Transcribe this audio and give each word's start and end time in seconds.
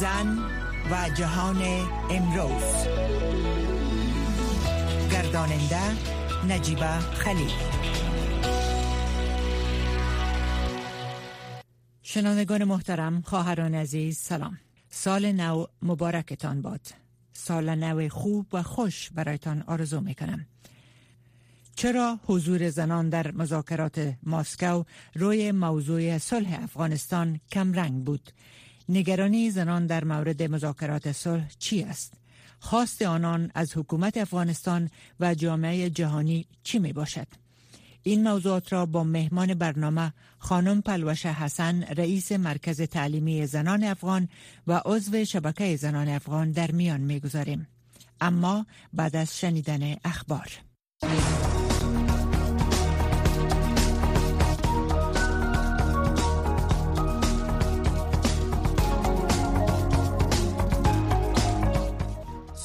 زن 0.00 0.38
و 0.90 1.08
جهان 1.14 1.62
امروز. 2.10 2.86
گرداننده 5.12 5.82
نجیبه 6.48 6.98
خلیل. 6.98 7.50
شنوندگان 12.02 12.64
محترم 12.64 13.22
خواهران 13.22 13.74
عزیز 13.74 14.18
سلام. 14.18 14.58
سال 14.90 15.32
نو 15.32 15.64
مبارکتان 15.82 16.62
باد. 16.62 16.80
سال 17.32 17.74
نو 17.74 18.08
خوب 18.08 18.46
و 18.52 18.62
خوش 18.62 19.10
برایتان 19.10 19.62
آرزو 19.66 20.00
می 20.00 20.14
کنم 20.14 20.46
چرا 21.76 22.20
حضور 22.26 22.70
زنان 22.70 23.08
در 23.08 23.32
مذاکرات 23.32 24.14
ماسکو 24.22 24.84
روی 25.14 25.52
موضوع 25.52 26.18
صلح 26.18 26.58
افغانستان 26.62 27.40
کم 27.52 27.72
رنگ 27.72 28.04
بود؟ 28.04 28.30
نگرانی 28.88 29.50
زنان 29.50 29.86
در 29.86 30.04
مورد 30.04 30.42
مذاکرات 30.42 31.12
صلح 31.12 31.48
چی 31.58 31.82
است؟ 31.82 32.14
خواست 32.60 33.02
آنان 33.02 33.50
از 33.54 33.76
حکومت 33.76 34.16
افغانستان 34.16 34.90
و 35.20 35.34
جامعه 35.34 35.90
جهانی 35.90 36.46
چی 36.62 36.78
می 36.78 36.92
باشد؟ 36.92 37.26
این 38.02 38.28
موضوعات 38.28 38.72
را 38.72 38.86
با 38.86 39.04
مهمان 39.04 39.54
برنامه 39.54 40.12
خانم 40.38 40.80
پلوش 40.82 41.26
حسن 41.26 41.82
رئیس 41.82 42.32
مرکز 42.32 42.80
تعلیمی 42.80 43.46
زنان 43.46 43.84
افغان 43.84 44.28
و 44.66 44.82
عضو 44.84 45.24
شبکه 45.24 45.76
زنان 45.76 46.08
افغان 46.08 46.50
در 46.50 46.70
میان 46.70 47.00
می‌گذاریم 47.00 47.66
اما 48.20 48.66
بعد 48.92 49.16
از 49.16 49.38
شنیدن 49.38 49.96
اخبار. 50.04 50.65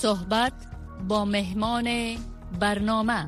صحبت 0.02 0.54
با 1.08 1.26
مهمان 1.26 2.18
برنامه. 2.60 3.28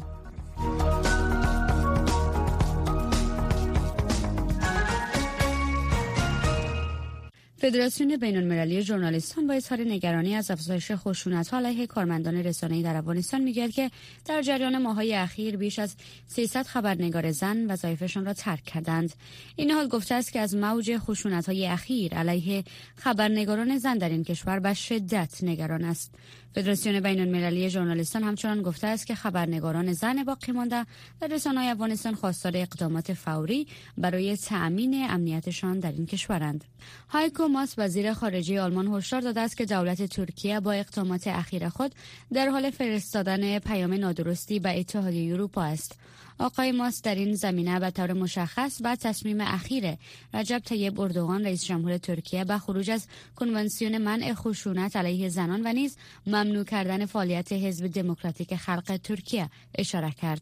فدراسیون 7.58 8.18
بین 8.18 8.38
المللی 8.38 8.82
ژورنالیستان 8.82 9.48
با 9.48 9.54
اظهار 9.54 9.80
نگرانی 9.80 10.36
از 10.36 10.52
افزایش 10.52 10.92
خشونت 10.92 11.54
علیه 11.54 11.88
کارمندان 11.88 12.36
رسانه‌ای 12.36 12.84
در 12.84 12.96
افغانستان 12.96 13.42
می‌گوید 13.42 13.72
که 13.72 13.92
در 14.26 14.42
جریان 14.42 14.82
ماهای 14.82 15.16
اخیر 15.16 15.58
بیش 15.58 15.80
از 15.80 15.96
300 16.28 16.66
خبرنگار 16.66 17.32
زن 17.32 17.72
وظایفشان 17.72 18.26
را 18.26 18.34
ترک 18.34 18.64
کردند. 18.64 19.14
این 19.56 19.72
حال 19.72 19.88
گفته 19.88 20.16
است 20.16 20.34
که 20.34 20.40
از 20.40 20.56
موج 20.56 20.98
خشونت‌های 20.98 21.68
اخیر 21.68 22.14
علیه 22.14 22.64
خبرنگاران 22.96 23.78
زن 23.78 23.98
در 23.98 24.10
این 24.10 24.24
کشور 24.24 24.60
به 24.60 24.74
شدت 24.74 25.44
نگران 25.44 25.84
است. 25.84 26.16
فدراسیون 26.56 27.00
بین 27.00 27.20
المللی 27.20 27.70
ژورنالیستان 27.70 28.24
همچنان 28.24 28.62
گفته 28.62 28.88
است 28.88 29.08
که 29.08 29.16
خبرنگاران 29.16 29.94
زن 29.94 30.24
باقی 30.24 30.52
مانده 30.52 30.86
در 31.22 31.28
رسانه‌های 31.28 31.70
افغانستان 31.70 32.16
خواستار 32.16 32.58
اقدامات 32.58 33.14
فوری 33.14 33.68
برای 33.98 34.38
تأمین 34.38 35.08
امنیتشان 35.10 35.80
در 35.80 35.92
این 35.92 36.06
کشورند. 36.06 36.64
هایکو 37.10 37.48
ماس 37.48 37.74
وزیر 37.78 38.14
خارجه 38.14 38.62
آلمان 38.62 38.88
هشدار 38.88 39.22
داده 39.22 39.42
است 39.42 39.58
که 39.58 39.66
دولت 39.66 40.04
ترکیه 40.04 40.60
با 40.60 40.72
اقدامات 40.72 41.28
اخیر 41.28 41.70
خود 41.70 41.96
در 42.34 42.50
حال 42.50 42.70
فرستادن 42.70 43.60
پیام 43.60 43.94
نادرستی 43.94 44.60
به 44.60 44.80
اتحادیه 44.80 45.34
اروپا 45.34 45.64
است. 45.64 46.00
آقای 46.40 46.72
ماس 46.72 47.02
در 47.02 47.16
این 47.16 47.36
زمینه 47.36 47.80
به 47.80 47.92
طور 47.92 48.14
مشخص 48.14 48.82
بعد 48.82 49.00
تصمیم 49.00 49.42
اخیر 49.42 49.98
رجب 50.34 50.60
طیب 50.66 51.00
اردوغان 51.00 51.44
رئیس 51.44 51.66
جمهور 51.66 51.98
ترکیه 51.98 52.44
به 52.44 52.58
خروج 52.58 52.90
از 52.90 53.08
کنونسیون 53.36 53.98
منع 53.98 54.34
خشونت 54.34 54.96
علیه 54.96 55.30
زنان 55.30 55.62
و 55.66 55.74
نیز 55.74 55.98
ممنوع 56.44 56.64
کردن 56.64 57.06
فعالیت 57.06 57.54
حزب 57.54 57.88
دموکراتیک 57.88 58.56
خلق 58.56 59.00
ترکیه 59.04 59.50
اشاره 59.76 60.12
کرد. 60.12 60.42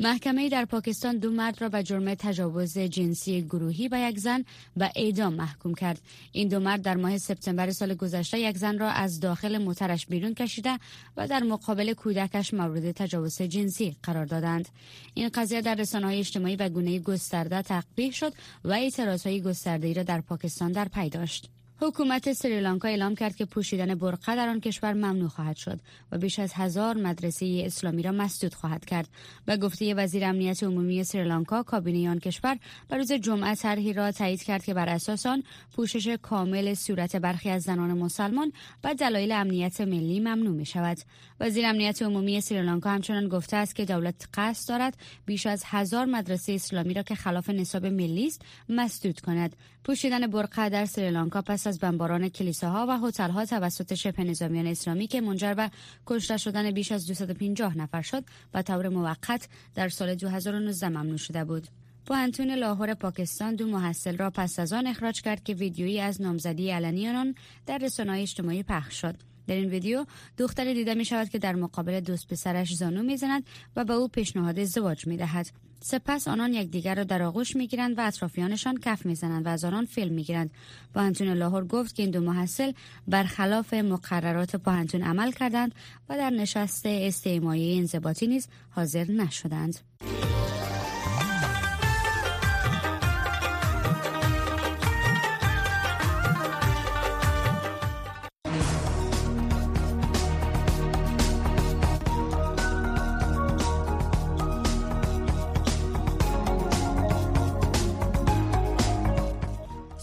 محکمه 0.00 0.48
در 0.48 0.64
پاکستان 0.64 1.18
دو 1.18 1.30
مرد 1.30 1.62
را 1.62 1.68
به 1.68 1.82
جرم 1.82 2.14
تجاوز 2.14 2.78
جنسی 2.78 3.42
گروهی 3.42 3.88
به 3.88 3.98
یک 3.98 4.18
زن 4.18 4.44
به 4.76 4.92
اعدام 4.96 5.34
محکوم 5.34 5.74
کرد. 5.74 6.00
این 6.32 6.48
دو 6.48 6.60
مرد 6.60 6.82
در 6.82 6.96
ماه 6.96 7.18
سپتامبر 7.18 7.70
سال 7.70 7.94
گذشته 7.94 8.40
یک 8.40 8.56
زن 8.56 8.78
را 8.78 8.90
از 8.90 9.20
داخل 9.20 9.58
موترش 9.58 10.06
بیرون 10.06 10.34
کشیده 10.34 10.78
و 11.16 11.28
در 11.28 11.42
مقابل 11.42 11.92
کودکش 11.92 12.54
مورد 12.54 12.92
تجاوز 12.92 13.42
جنسی 13.42 13.96
قرار 14.02 14.24
دادند. 14.24 14.68
این 15.14 15.28
قضیه 15.28 15.60
در 15.60 15.84
های 16.02 16.18
اجتماعی 16.18 16.56
و 16.56 16.68
گونه 16.68 16.98
گسترده 16.98 17.62
تقبیح 17.62 18.12
شد 18.12 18.32
و 18.64 18.72
اعتراضهای 18.72 19.42
گسترده‌ای 19.42 19.94
را 19.94 20.02
در 20.02 20.20
پاکستان 20.20 20.72
در 20.72 20.88
پی 20.88 21.08
داشت. 21.08 21.50
حکومت 21.82 22.32
سریلانکا 22.32 22.88
اعلام 22.88 23.14
کرد 23.14 23.36
که 23.36 23.44
پوشیدن 23.44 23.94
برقه 23.94 24.36
در 24.36 24.48
آن 24.48 24.60
کشور 24.60 24.92
ممنوع 24.92 25.28
خواهد 25.28 25.56
شد 25.56 25.80
و 26.12 26.18
بیش 26.18 26.38
از 26.38 26.52
هزار 26.54 26.96
مدرسه 26.96 27.62
اسلامی 27.66 28.02
را 28.02 28.12
مسدود 28.12 28.54
خواهد 28.54 28.84
کرد. 28.84 29.08
و 29.46 29.56
گفته 29.56 29.94
وزیر 29.94 30.24
امنیت 30.24 30.62
عمومی 30.62 31.04
سریلانکا 31.04 31.62
کابینه 31.62 32.10
آن 32.10 32.18
کشور 32.18 32.58
بر 32.88 32.96
روز 32.96 33.12
جمعه 33.12 33.54
طرحی 33.54 33.92
را 33.92 34.12
تایید 34.12 34.42
کرد 34.42 34.64
که 34.64 34.74
بر 34.74 34.88
اساس 34.88 35.26
آن 35.26 35.42
پوشش 35.76 36.08
کامل 36.08 36.74
صورت 36.74 37.16
برخی 37.16 37.50
از 37.50 37.62
زنان 37.62 37.98
مسلمان 37.98 38.52
و 38.84 38.94
دلایل 38.94 39.32
امنیت 39.32 39.80
ملی 39.80 40.20
ممنوع 40.20 40.54
می 40.54 40.66
شود 40.66 40.98
وزیر 41.40 41.66
امنیت 41.66 42.02
عمومی 42.02 42.40
سریلانکا 42.40 42.90
همچنان 42.90 43.28
گفته 43.28 43.56
است 43.56 43.76
که 43.76 43.84
دولت 43.84 44.28
قصد 44.34 44.68
دارد 44.68 44.96
بیش 45.26 45.46
از 45.46 45.62
هزار 45.66 46.04
مدرسه 46.04 46.52
اسلامی 46.52 46.94
را 46.94 47.02
که 47.02 47.14
خلاف 47.14 47.50
نصاب 47.50 47.86
ملی 47.86 48.26
است 48.26 48.42
مسدود 48.68 49.20
کند. 49.20 49.56
پوشیدن 49.84 50.26
برقه 50.26 50.68
در 50.68 50.84
سریلانکا 50.84 51.42
پس 51.42 51.66
از 51.70 51.78
بمباران 51.78 52.28
کلیساها 52.28 52.86
و 52.88 53.06
هتل‌ها 53.06 53.44
توسط 53.44 53.94
شبه 53.94 54.24
نظامیان 54.24 54.66
اسلامی 54.66 55.06
که 55.06 55.20
منجر 55.20 55.54
به 55.54 55.70
کشته 56.06 56.36
شدن 56.36 56.70
بیش 56.70 56.92
از 56.92 57.06
250 57.06 57.78
نفر 57.78 58.02
شد 58.02 58.24
و 58.54 58.62
طور 58.62 58.88
موقت 58.88 59.48
در 59.74 59.88
سال 59.88 60.14
2019 60.14 60.88
ممنوع 60.88 61.16
شده 61.16 61.44
بود. 61.44 61.68
پوهنتون 62.06 62.50
لاهور 62.50 62.94
پاکستان 62.94 63.54
دو 63.54 63.66
محصل 63.66 64.16
را 64.16 64.30
پس 64.30 64.58
از 64.58 64.72
آن 64.72 64.86
اخراج 64.86 65.22
کرد 65.22 65.44
که 65.44 65.54
ویدیویی 65.54 66.00
از 66.00 66.22
نامزدی 66.22 66.70
علنی 66.70 67.08
آنان 67.08 67.34
در 67.66 67.78
رسانه‌های 67.78 68.22
اجتماعی 68.22 68.62
پخش 68.62 69.00
شد. 69.00 69.29
در 69.50 69.56
این 69.56 69.68
ویدیو 69.68 70.06
دختری 70.38 70.74
دیده 70.74 70.94
می 70.94 71.04
شود 71.04 71.28
که 71.28 71.38
در 71.38 71.54
مقابل 71.54 72.00
دوست 72.00 72.28
پسرش 72.28 72.74
زانو 72.74 73.02
می‌زند 73.02 73.46
و 73.76 73.84
به 73.84 73.92
او 73.92 74.08
پیشنهاد 74.08 74.58
ازدواج 74.58 75.06
می 75.06 75.16
دهد. 75.16 75.50
سپس 75.80 76.28
آنان 76.28 76.54
یکدیگر 76.54 76.94
را 76.94 77.04
در 77.04 77.22
آغوش 77.22 77.56
می‌گیرند 77.56 77.98
و 77.98 78.06
اطرافیانشان 78.06 78.78
کف 78.78 79.06
می‌زنند 79.06 79.46
و 79.46 79.48
از 79.48 79.64
آنان 79.64 79.84
فیلم 79.84 80.14
می‌گیرند 80.14 80.50
پاهنتون 80.94 81.28
لاهور 81.28 81.64
گفت 81.64 81.94
که 81.94 82.02
این 82.02 82.10
دو 82.10 82.20
محصل 82.20 82.72
برخلاف 83.08 83.74
مقررات 83.74 84.56
پاهنتون 84.56 85.02
عمل 85.02 85.32
کردند 85.32 85.74
و 86.08 86.16
در 86.16 86.30
نشست 86.30 86.86
استعمایی 86.86 87.78
انضباطی 87.78 88.26
نیز 88.26 88.48
حاضر 88.70 89.04
نشدند 89.04 89.78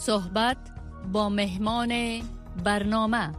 صحبت 0.07 0.57
با 1.11 1.29
مهمان 1.29 2.21
برنامه 2.63 3.31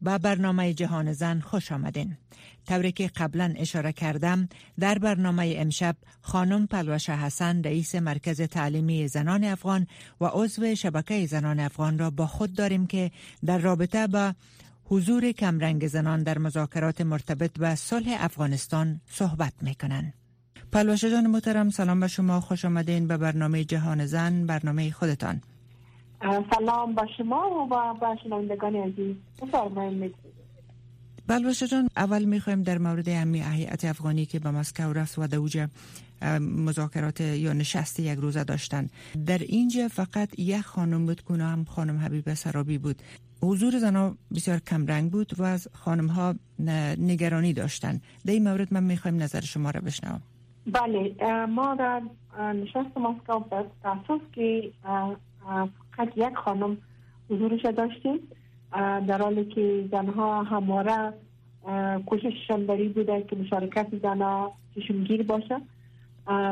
با 0.00 0.18
برنامه 0.18 0.74
جهان 0.74 1.12
زن 1.12 1.40
خوش 1.40 1.72
آمدین. 1.72 2.16
طوری 2.68 2.92
که 2.92 3.10
قبلا 3.16 3.54
اشاره 3.56 3.92
کردم 3.92 4.48
در 4.80 4.98
برنامه 4.98 5.54
امشب 5.56 5.96
خانم 6.20 6.66
پلوش 6.66 7.10
حسن 7.10 7.62
رئیس 7.62 7.94
مرکز 7.94 8.40
تعلیمی 8.40 9.08
زنان 9.08 9.44
افغان 9.44 9.86
و 10.20 10.24
عضو 10.32 10.74
شبکه 10.74 11.26
زنان 11.26 11.60
افغان 11.60 11.98
را 11.98 12.10
با 12.10 12.26
خود 12.26 12.54
داریم 12.54 12.86
که 12.86 13.10
در 13.44 13.58
رابطه 13.58 14.06
با 14.06 14.34
حضور 14.90 15.32
کمرنگ 15.32 15.86
زنان 15.86 16.22
در 16.22 16.38
مذاکرات 16.38 17.00
مرتبط 17.00 17.58
به 17.58 17.74
صلح 17.74 18.16
افغانستان 18.20 19.00
صحبت 19.06 19.52
می 19.62 19.74
کنند. 19.74 20.14
پلوشه 20.72 21.10
جان 21.10 21.26
محترم 21.26 21.70
سلام 21.70 22.00
به 22.00 22.08
شما. 22.08 22.40
خوش 22.40 22.64
آمدین 22.64 23.06
به 23.06 23.16
برنامه 23.16 23.64
جهان 23.64 24.06
زن 24.06 24.46
برنامه 24.46 24.90
خودتان. 24.90 25.40
سلام 26.54 26.94
با 26.94 27.06
شما 27.16 27.42
و 27.50 27.68
با 27.68 28.16
شنوندگان 28.24 28.76
عزیز. 28.76 29.16
بفرمایید. 29.42 30.14
بلوشه 31.26 31.66
جان 31.66 31.88
اول 31.96 32.24
می‌خوایم 32.24 32.62
در 32.62 32.78
مورد 32.78 33.08
امی 33.08 33.42
هیئت 33.42 33.84
افغانی 33.84 34.26
که 34.26 34.38
به 34.38 34.50
مسکو 34.50 34.92
رفت 34.92 35.18
و 35.18 35.26
دوج 35.26 35.66
مذاکرات 36.40 37.20
یا 37.20 37.52
نشست 37.52 38.00
یک 38.00 38.18
روزه 38.18 38.44
داشتن. 38.44 38.88
در 39.26 39.38
اینجا 39.38 39.88
فقط 39.88 40.38
یک 40.38 40.60
خانم 40.60 41.06
بود 41.06 41.22
که 41.28 41.34
هم 41.34 41.64
خانم 41.64 41.98
حبیب 41.98 42.34
سرابی 42.34 42.78
بود. 42.78 43.02
حضور 43.42 43.78
زنها 43.78 44.14
بسیار 44.34 44.58
کم 44.58 44.86
رنگ 44.86 45.10
بود 45.10 45.40
و 45.40 45.42
از 45.42 45.68
خانم 45.72 46.06
ها 46.06 46.34
نگرانی 46.98 47.52
داشتن. 47.52 48.00
در 48.26 48.32
این 48.32 48.48
مورد 48.48 48.74
من 48.74 48.82
می‌خوایم 48.82 49.22
نظر 49.22 49.40
شما 49.40 49.70
را 49.70 49.80
بشنوم. 49.80 50.22
بله 50.66 51.14
ما 51.46 51.74
در 51.74 52.02
نشست 52.52 52.96
مسکو 52.96 53.40
به 53.40 53.64
تاسف 53.82 54.20
که 54.32 54.70
فقط 55.96 56.08
یک 56.16 56.34
خانم 56.44 56.76
حضورش 57.30 57.64
داشتیم. 57.64 58.18
در 59.08 59.22
حالی 59.22 59.44
که 59.44 59.88
زنها 59.92 60.42
همواره 60.42 61.12
کوشششان 62.06 62.66
بری 62.66 62.88
بوده 62.88 63.26
که 63.30 63.36
مشارکت 63.36 63.86
زنها 64.02 64.52
چشمگیر 64.74 65.22
باشه. 65.22 65.60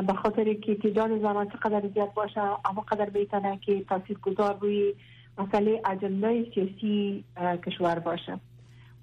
به 0.07 0.13
خاطر 0.23 0.53
که 0.53 0.75
تعداد 0.75 1.21
زنها 1.21 1.45
چقدر 1.45 1.89
زیاد 1.93 2.13
باشه 2.13 2.41
اما 2.41 2.81
قدر 2.81 3.09
بیتنه 3.09 3.59
که 3.65 3.83
تاثیر 3.89 4.17
گذار 4.17 4.57
روی 4.61 4.93
مسئله 5.37 5.81
اجنده 5.85 6.51
سیاسی 6.53 7.23
کشور 7.65 7.99
باشه. 7.99 8.39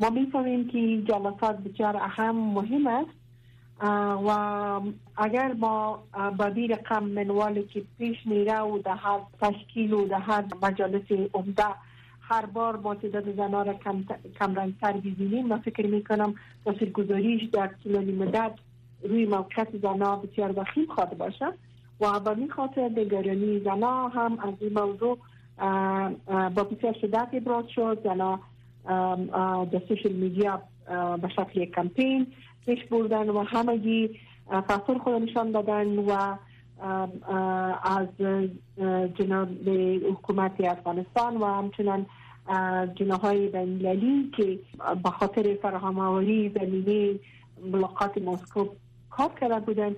ما 0.00 0.10
می‌فهمیم 0.10 0.68
که 0.68 1.02
جلسات 1.12 1.58
بسیار 1.58 1.96
اهم 1.96 2.36
مهم 2.36 2.86
است. 2.86 3.24
و 4.26 4.30
اگر 5.16 5.52
ما 5.52 6.02
با 6.38 6.48
دیر 6.48 6.74
رقم 6.74 7.04
منوالی 7.04 7.62
که 7.62 7.82
پیش 7.98 8.16
میره 8.26 8.60
و 8.60 8.78
در 8.78 8.96
هر 8.96 9.20
تشکیل 9.40 9.92
و 9.92 10.08
در 10.08 10.18
هر 10.18 10.44
مجالس 10.62 11.12
عمده 11.34 11.64
هر 12.20 12.46
بار 12.46 12.76
ما 12.76 12.94
تعداد 12.94 13.36
زنها 13.36 13.62
را 13.62 13.74
کم, 13.74 14.04
کم 14.38 14.54
رنگتر 14.54 14.92
ببینیم 14.92 15.46
من 15.46 15.58
فکر 15.58 15.86
می‌کنم 15.86 16.34
تاثیر 16.64 16.90
گذاریش 16.90 17.50
در 17.50 17.70
طولانی 17.82 18.12
مدت 18.12 18.52
روی 19.02 19.26
موقعیت 19.26 19.68
زنها 19.82 20.16
بسیار 20.16 20.58
وخیم 20.58 20.86
خواهد 20.86 21.18
باشه 21.18 21.46
و 22.00 22.20
به 22.20 22.30
این 22.30 22.50
خاطر 22.50 22.88
نگرانی 22.88 23.60
زنها 23.60 24.08
هم 24.08 24.38
از 24.38 24.54
این 24.60 24.78
موضوع 24.78 25.18
با 26.54 26.64
بسیار 26.64 26.94
شدت 27.00 27.28
ابراز 27.32 27.64
شد. 27.68 28.00
زنها 28.04 28.40
در 29.64 29.82
سوشل 29.88 30.12
میدیا 30.12 30.62
به 31.22 31.28
شکل 31.28 31.64
کمپین 31.64 32.26
پیش 32.66 32.84
بردن 32.84 33.28
و 33.28 33.38
همگی 33.38 34.10
فصل 34.50 34.98
خود 34.98 35.14
نشان 35.22 35.50
دادن 35.50 35.98
و 35.98 36.36
از 37.84 38.08
جناب 39.14 39.48
حکومت 40.10 40.60
افغانستان 40.60 41.36
و 41.36 41.44
همچنان 41.44 42.06
جناهای 42.94 43.48
بینالمللی 43.48 44.30
که 44.36 44.58
به 45.02 45.10
خاطر 45.10 45.54
فراهم 45.62 45.98
آوری 45.98 46.52
زمینه 46.54 47.18
ملاقات 47.72 48.18
مسکو 48.18 48.66
کار 49.10 49.30
کرده 49.40 49.60
بودن 49.60 49.96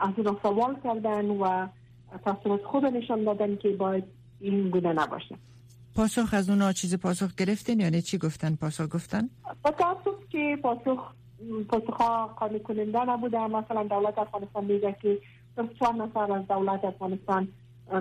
از 0.00 0.12
اون 0.16 0.36
سوال 0.42 0.76
کردن 0.84 1.30
و 1.30 1.66
تصورات 2.24 2.64
خود 2.64 2.84
نشان 2.84 3.24
دادن 3.24 3.56
که 3.56 3.68
باید 3.68 4.04
این 4.40 4.70
گونه 4.70 4.92
نباشه. 4.92 5.36
پاسخ 5.96 6.34
از 6.34 6.50
اونا 6.50 6.72
چیز 6.72 6.94
پاسخ 6.94 7.34
گرفتین 7.34 7.80
یعنی 7.80 8.02
چی 8.02 8.18
گفتن؟ 8.18 8.54
پاسخ 8.54 8.84
گفتن؟ 8.94 9.28
تاسف 9.64 10.28
که 10.30 10.58
پاسخ 10.62 11.12
پاسخ 11.68 11.96
قانع 12.38 12.58
کننده 12.58 13.04
نبوده 13.04 13.46
مثلا 13.46 13.82
دولت 13.82 14.18
افغانستان 14.18 14.64
میگه 14.64 14.96
که 15.02 15.18
چهار 15.78 15.94
نفر 15.94 16.32
از 16.32 16.46
دولت 16.48 16.84
افغانستان 16.84 17.48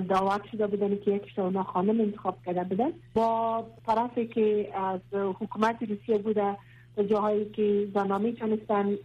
دعوت 0.10 0.42
شده 0.52 0.68
بودن 0.68 0.98
که 1.06 1.12
یکیش 1.12 1.40
اونا 1.40 1.64
خانم 1.64 2.02
انتخاب 2.02 2.38
کرده 2.46 2.64
بودن. 2.64 2.92
با 3.14 3.64
طرفی 3.86 4.28
که 4.28 4.70
از 4.76 5.00
حکومت 5.14 5.76
روسیه 5.90 6.18
بوده 6.18 6.58
به 6.96 7.08
جاهایی 7.08 7.46
که 7.50 7.88
زنها 7.94 8.18
می‌تونستن 8.18 8.96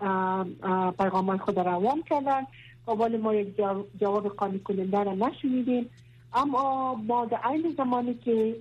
پیغام 0.98 1.26
های 1.26 1.38
خود 1.38 1.58
روان 1.58 2.02
کردن. 2.02 2.42
قبال 2.88 3.16
ما 3.16 3.34
یک 3.34 3.56
جواب 4.00 4.28
قانع 4.28 4.58
کننده 4.58 5.04
را 5.04 5.14
نشنیدیم. 5.14 5.90
اما 6.32 6.94
ما 6.94 7.24
در 7.24 7.48
این 7.48 7.74
زمانی 7.76 8.14
که 8.14 8.56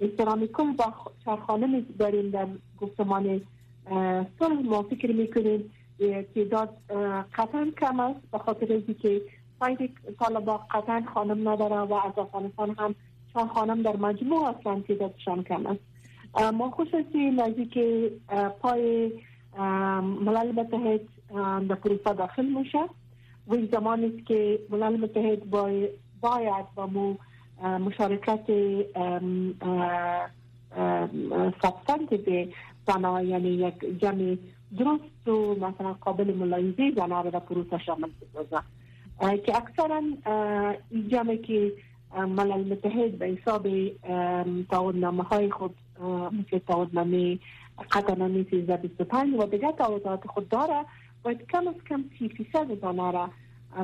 احترامی 0.00 0.48
کل 0.48 0.72
با 0.72 0.94
چرخانه 1.24 1.80
داریم 1.98 2.30
در 2.30 2.46
گفتمان 2.80 3.40
صلح 4.38 4.62
ما 4.64 4.82
فکر 4.82 5.12
می‌کنیم 5.12 5.70
تعداد 6.34 6.76
قطعا 7.34 7.70
کم 7.80 8.00
است 8.00 8.20
به 8.32 8.38
خاطر 8.38 8.66
اینکه 8.72 8.94
که 8.94 9.22
سایت 9.60 9.78
طالبا 10.18 10.56
قطعا 10.70 11.02
خانم 11.14 11.48
نداره 11.48 11.76
و 11.76 11.94
از 11.94 12.18
افغانستان 12.18 12.74
هم 12.78 12.94
چند 13.34 13.48
خانم 13.48 13.82
در 13.82 13.96
مجموع 13.96 14.48
اصلا 14.48 14.80
تعدادشان 14.80 15.42
کم 15.42 15.66
است. 15.66 15.80
ما 16.52 16.70
خصوصی 16.70 17.30
نزدیک 17.30 17.78
پای 18.60 19.12
ملل 20.00 20.52
متحد 20.52 21.00
در 21.68 21.74
پروسه 21.74 22.12
داخل 22.12 22.46
میشه. 22.46 22.78
و 23.48 23.56
زمانی 23.72 24.06
است 24.06 24.26
که 24.26 24.58
ملل 24.70 24.96
متحد 24.96 25.50
باید 26.26 26.66
با 26.74 26.86
مو 26.86 27.14
مشارکت 27.62 28.46
به 32.24 32.48
زنها 32.86 33.22
یعنی 33.22 33.48
یک 33.48 34.00
جمع 34.00 34.36
درست 34.78 35.28
و 35.28 35.54
مثلا 35.54 35.92
قابل 35.92 36.34
ملاحظه 36.34 36.92
زنها 36.96 37.20
را 37.20 37.30
در 37.30 37.38
پروسه 37.38 37.78
شامل 37.78 38.08
بسازه 38.34 38.62
که 39.20 39.56
اکثرا 39.56 40.02
این 40.90 41.08
جمعی 41.08 41.38
که 41.38 41.72
ملل 42.16 42.72
متحد 42.72 43.18
به 43.18 43.26
حساب 43.26 43.68
تعهدنامه 44.70 45.22
های 45.22 45.50
خود 45.50 45.74
مثل 46.32 46.58
تعهدنامه 46.58 47.38
قطعنامه 47.90 48.38
1325 48.38 49.34
و 49.38 49.46
دیگر 49.46 49.72
تعهدات 49.72 50.26
خود 50.26 50.48
داره 50.48 50.84
باید 51.22 51.46
کم 51.52 51.68
از 51.68 51.74
کم 51.88 52.04
30 52.18 52.28
فیصد 52.28 52.80
زنها 52.80 53.10
را 53.10 53.30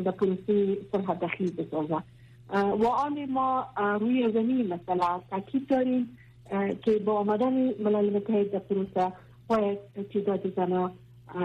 در 0.01 0.11
پروسه 0.11 0.79
صلح 0.93 1.15
دخیل 1.15 1.51
بسازه. 1.51 2.03
و 2.51 2.87
آن 2.87 3.25
ما 3.25 3.67
روی 4.01 4.33
زمین 4.33 4.75
مثلا 4.75 5.21
تاکید 5.31 5.67
داریم 5.69 6.19
که 6.85 6.99
با 6.99 7.19
آمدن 7.19 7.53
ملل 7.53 8.17
متحد 8.17 8.51
در 8.51 8.59
پروسه 8.59 9.13
باید 9.49 9.79
تعداد 10.15 10.55
زنها 10.57 10.93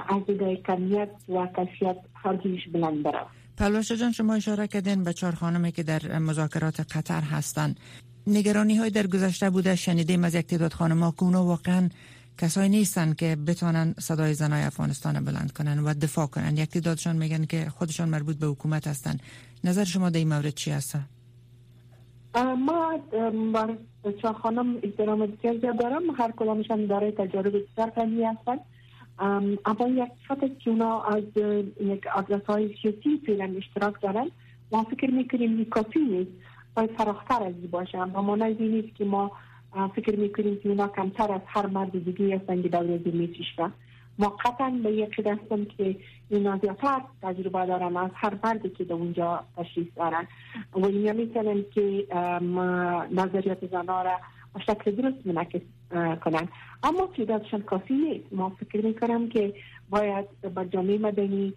از 0.09 0.21
کمیت 0.67 1.09
و 1.29 1.47
کیفیت 1.55 1.97
هر 2.13 2.37
بلند 2.73 3.03
برود 3.03 3.27
پلوشا 3.57 3.95
جان 3.95 4.11
شما 4.11 4.33
اشاره 4.33 4.67
کردین 4.67 5.03
به 5.03 5.13
چهار 5.13 5.35
خانمی 5.35 5.71
که 5.71 5.83
در 5.83 6.19
مذاکرات 6.19 6.79
قطر 6.79 7.21
هستند. 7.21 7.79
نگرانی 8.27 8.75
های 8.75 8.89
در 8.89 9.07
گذشته 9.07 9.49
بوده 9.49 9.75
شنیدیم 9.75 10.23
از 10.23 10.35
یک 10.35 10.47
تعداد 10.47 10.73
خانم 10.73 11.11
که 11.11 11.25
واقعا 11.25 11.89
کسایی 12.37 12.69
نیستن 12.69 13.13
که 13.13 13.35
بتونن 13.47 13.95
صدای 13.99 14.33
زنای 14.33 14.63
افغانستان 14.63 15.25
بلند 15.25 15.51
کنن 15.51 15.79
و 15.79 15.93
دفاع 15.93 16.25
کنن. 16.25 16.57
یک 16.57 16.69
تعدادشان 16.69 17.15
میگن 17.15 17.45
که 17.45 17.69
خودشان 17.69 18.09
مربوط 18.09 18.37
به 18.37 18.47
حکومت 18.47 18.87
هستن. 18.87 19.17
نظر 19.63 19.83
شما 19.83 20.09
در 20.09 20.17
این 20.17 20.27
مورد 20.27 20.49
چی 20.49 20.71
هست؟ 20.71 20.97
ما 22.57 22.99
خانم 24.41 24.77
احترام 24.83 25.25
بسیار 25.25 25.73
دارم. 25.73 26.01
هر 26.17 26.31
کدامشان 26.31 26.85
داره 26.85 27.11
تجارب 27.11 27.47
بسیار 27.47 27.89
فنی 27.95 28.23
هستن 28.23 28.57
اما 29.65 29.87
یک 29.87 30.11
فقط 30.27 30.57
که 30.57 30.69
اونا 30.69 31.01
از 31.01 31.23
یک 31.81 32.07
آدرس 32.07 32.43
های 32.45 32.75
سیاسی 32.81 33.21
فعلا 33.25 33.53
اشتراک 33.57 34.01
دارن. 34.01 34.31
ما 34.71 34.83
فکر 34.83 35.11
می‌کنیم 35.11 35.65
کافی 35.65 35.99
نیست 35.99 36.31
باید 36.75 36.91
فراختر 36.97 37.43
از 37.43 37.53
این 37.61 37.67
باشه. 37.71 37.97
اما 37.97 38.21
ما 38.21 38.35
نیست 38.35 38.95
که 38.95 39.05
ما 39.05 39.31
فکر 39.95 40.15
می‌کنیم 40.19 40.59
که 40.63 40.69
اونا 40.69 40.87
کمتر 40.87 41.31
از 41.31 41.41
هر 41.45 41.65
مرد 41.65 42.03
دیگه 42.05 42.35
هستن 42.35 42.61
که 42.61 42.69
دور 42.69 42.83
میشیشتن 43.13 43.73
ما 44.19 44.37
به 44.83 44.91
یک 44.91 45.19
هستم 45.19 45.65
که 45.65 45.95
این 46.29 46.57
زیادتر 46.57 47.01
تجربه 47.21 47.65
دارن 47.65 47.97
از 47.97 48.11
هر 48.13 48.37
مردی 48.43 48.69
که 48.69 48.83
در 48.83 48.93
اونجا 48.93 49.43
تشریف 49.57 49.87
دارن. 49.95 50.27
و 50.73 50.85
این 50.85 51.11
می‌تونن 51.11 51.65
که 51.73 52.07
نظریات 53.11 53.67
زنها 53.71 54.01
را 54.01 54.19
شکل 54.65 54.91
درست 54.91 55.27
منعکس 55.27 55.61
کنن. 56.25 56.47
اما 56.83 57.09
تعدادشان 57.17 57.61
کافی 57.61 57.93
نیست. 57.93 58.25
ما 58.33 58.49
فکر 58.49 58.85
می‌کنم 58.85 59.29
که 59.29 59.53
باید 59.89 60.25
با 60.55 60.63
جامعه 60.63 60.97
مدنی 60.97 61.53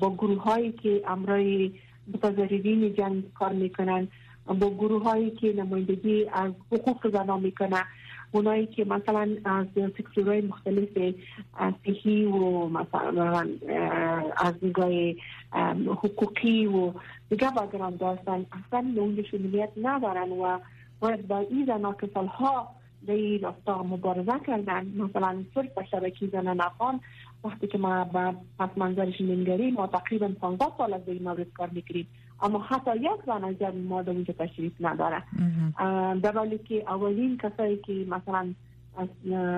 با 0.00 0.14
گروه 0.18 0.42
هایی 0.42 0.72
که 0.72 1.02
امرای 1.06 1.72
متضررین 2.14 2.94
جنگ 2.94 3.32
کار 3.34 3.52
می‌کنن 3.52 4.08
با 4.46 4.70
گروه 4.70 5.02
هایی 5.02 5.30
که 5.30 5.52
نمایندگی 5.52 6.26
از 6.32 6.52
حقوق 6.72 7.10
زنان 7.12 7.40
می‌کنن 7.40 7.84
اونایی 8.32 8.66
که 8.66 8.84
مثلا 8.84 9.36
از 9.44 9.66
سکتورهای 9.74 10.40
مختلف 10.40 11.14
صحی 11.84 12.24
و 12.24 12.68
مثلا 12.68 13.48
از 14.36 14.54
نگاه 14.62 14.90
حقوقی 15.86 16.66
و 16.66 16.92
دیگه 17.30 17.50
بگران 17.50 17.96
داشتن. 17.96 18.46
اصلا 18.52 18.92
اون 18.96 19.22
شمولیت 19.30 19.70
ندارن 19.82 20.32
و 20.32 20.58
باید 21.00 21.28
با 21.28 21.38
این 21.38 21.66
زنها 21.66 21.92
که 21.92 22.10
سالها 22.14 22.68
در 23.06 23.14
این 23.14 23.42
راستا 23.42 23.82
مبارزه 23.82 24.38
کردن 24.46 24.86
مثلا 24.96 25.44
صرف 25.54 25.74
به 25.74 25.84
شبکه 25.90 26.26
زنان 26.26 26.60
افغان 26.60 27.00
وقتی 27.44 27.66
که 27.66 27.78
ما 27.78 28.04
به 28.04 28.34
پس 28.58 28.70
منظرش 28.76 29.20
نمیگریم 29.20 29.74
ما 29.74 29.86
تقریبا 29.86 30.28
15 30.40 30.66
سال 30.78 30.94
از 30.94 31.00
این 31.06 31.22
مورد 31.22 31.52
کار 31.52 31.70
اما 32.42 32.58
حتی 32.58 32.96
یک 32.96 33.10
زن 33.26 33.44
از 33.44 33.74
ما 33.74 34.02
در 34.02 34.10
اونجا 34.10 34.34
تشریف 34.38 34.72
نداره. 34.80 35.22
در 36.20 36.32
حالی 36.32 36.58
که 36.58 36.84
اولین 36.88 37.38
کسایی 37.38 37.76
که 37.76 38.06
مثلا 38.08 38.54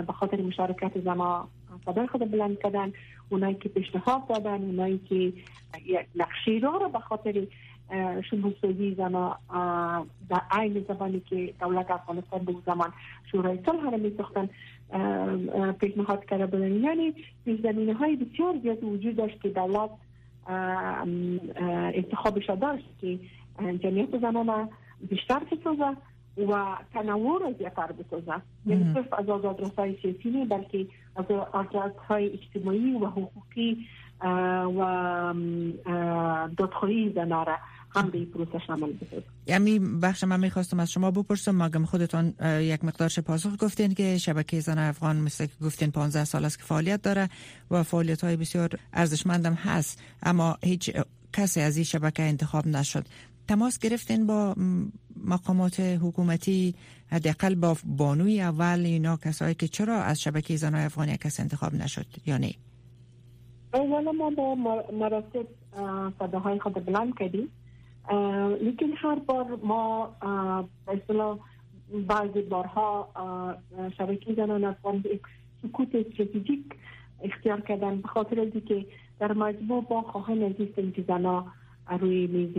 به 0.07 0.13
خاطر 0.13 0.43
مشارکت 0.43 1.01
زما 1.01 1.49
صدای 1.87 2.07
خود 2.07 2.31
بلند 2.31 2.59
کردن 2.59 2.93
اونایی 3.29 3.55
که 3.55 3.69
پیشنهاد 3.69 4.27
دادن 4.29 4.63
اونایی 4.63 4.99
که 5.09 5.15
یک 5.15 6.07
نقشی 6.17 6.61
را 6.61 6.79
به 6.79 6.99
خاطر 6.99 7.47
شبوسوی 8.31 8.95
زنا 8.95 9.39
در 10.29 10.43
عین 10.51 10.85
زمانی 10.89 11.21
که 11.21 11.55
دولت 11.61 11.91
افغانستان 11.91 12.45
به 12.45 12.55
زمان 12.67 12.93
شورای 13.33 13.59
صلح 13.67 13.91
را 13.91 13.97
میساختن 13.97 14.49
پیشنهاد 15.81 16.25
کرده 16.25 16.47
بودن. 16.47 16.73
یعنی 16.73 17.15
زمینه 17.63 17.95
های 17.95 18.17
بسیار 18.17 18.59
زیاد 18.63 18.85
وجود 18.85 19.17
داشت 19.17 19.43
که 19.43 19.49
دولت 19.49 19.91
انتخابش 21.95 22.51
داشت 22.51 22.89
که 23.01 23.19
جمعیت 23.59 24.19
زنان 24.21 24.69
بیشتر 25.09 25.39
بسازه 25.39 25.97
و 26.49 26.77
تنوع 26.93 27.41
را 27.43 27.53
زیادتر 27.53 27.93
بسازه 27.93 28.43
یعنی 28.67 28.95
صرف 28.95 29.13
از 29.13 29.29
آزاد 29.29 29.61
رسای 29.61 29.97
سیاسی 30.03 30.31
نه 30.31 30.45
بلکه 30.45 30.87
از 31.17 31.91
های 32.09 32.33
اجتماعی 32.33 32.93
و 32.93 33.07
حقوقی 33.07 33.87
و 34.77 35.35
دادخواهی 36.57 37.13
زنان 37.15 37.47
را 37.47 37.57
هم 37.95 38.11
به 38.11 38.25
پروسه 38.25 38.59
شامل 38.67 38.93
بسازه 38.93 39.23
یعنی 39.47 39.79
بخش 39.79 40.25
من 40.25 40.41
می‌خواستم 40.41 40.81
از 40.81 40.91
شما 40.91 41.11
بپرسم 41.11 41.63
مگم 41.63 41.85
خودتان 41.85 42.35
یک 42.61 42.85
مقدار 42.85 43.09
پاسخ 43.27 43.57
گفتین 43.59 43.95
که 43.95 44.19
شبکه 44.19 44.61
زن 44.61 44.79
افغان 44.79 45.17
مثل 45.17 45.47
که 45.47 45.53
گفتین 45.65 45.91
15 45.91 46.25
سال 46.25 46.45
است 46.45 46.59
که 46.59 46.65
فعالیت 46.65 47.03
داره 47.03 47.29
و 47.71 47.83
فعالیت 47.83 48.25
های 48.25 48.37
بسیار 48.37 48.69
ارزشمندم 48.93 49.55
هست. 49.55 50.03
اما 50.23 50.59
هیچ 50.63 50.91
کسی 51.33 51.61
از 51.61 51.77
این 51.77 51.85
شبکه 51.85 52.23
انتخاب 52.23 52.67
نشد. 52.67 53.07
تماس 53.49 53.79
گرفتین 53.79 54.27
با 54.27 54.55
مقامات 55.25 55.81
حکومتی 55.81 56.75
حداقل 57.07 57.55
با 57.55 57.77
بانوی 57.85 58.41
اول 58.41 58.83
اینا 58.85 59.17
کسایی 59.17 59.55
که 59.55 59.69
چرا 59.69 60.03
از 60.03 60.21
شبکه 60.21 60.57
زنای 60.57 60.85
افغانی 60.85 61.17
کس 61.17 61.41
انتخاب 61.41 61.75
نشد 61.75 62.07
یا 62.27 62.39
نه؟ 62.39 62.55
اولا 63.75 64.13
ما 64.13 64.31
با 64.31 64.55
مراسم 64.93 65.47
صداهای 66.19 66.61
خود 66.61 66.87
بلند 66.87 67.19
کردیم. 67.19 67.49
لیکن 68.61 68.87
هر 68.97 69.15
بار 69.15 69.59
ما 69.63 70.15
به 70.87 71.39
بعضی 72.09 72.43
بارها 72.43 73.09
شبکه 73.99 74.35
زنان 74.35 74.65
افغان 74.65 74.97
یک 74.97 75.23
سکوت 75.63 75.95
استراتژیک 75.95 76.65
اختیار 77.23 77.61
کردن 77.61 78.01
به 78.01 78.09
خاطر 78.09 78.51
که 78.51 78.87
در 79.19 79.33
مجموع 79.33 79.85
با 79.85 80.03
خواهان 80.03 80.39
نزیستیم 80.39 80.93
که 80.93 81.05
زنها 81.09 81.47
روی 82.01 82.27
میز 82.27 82.57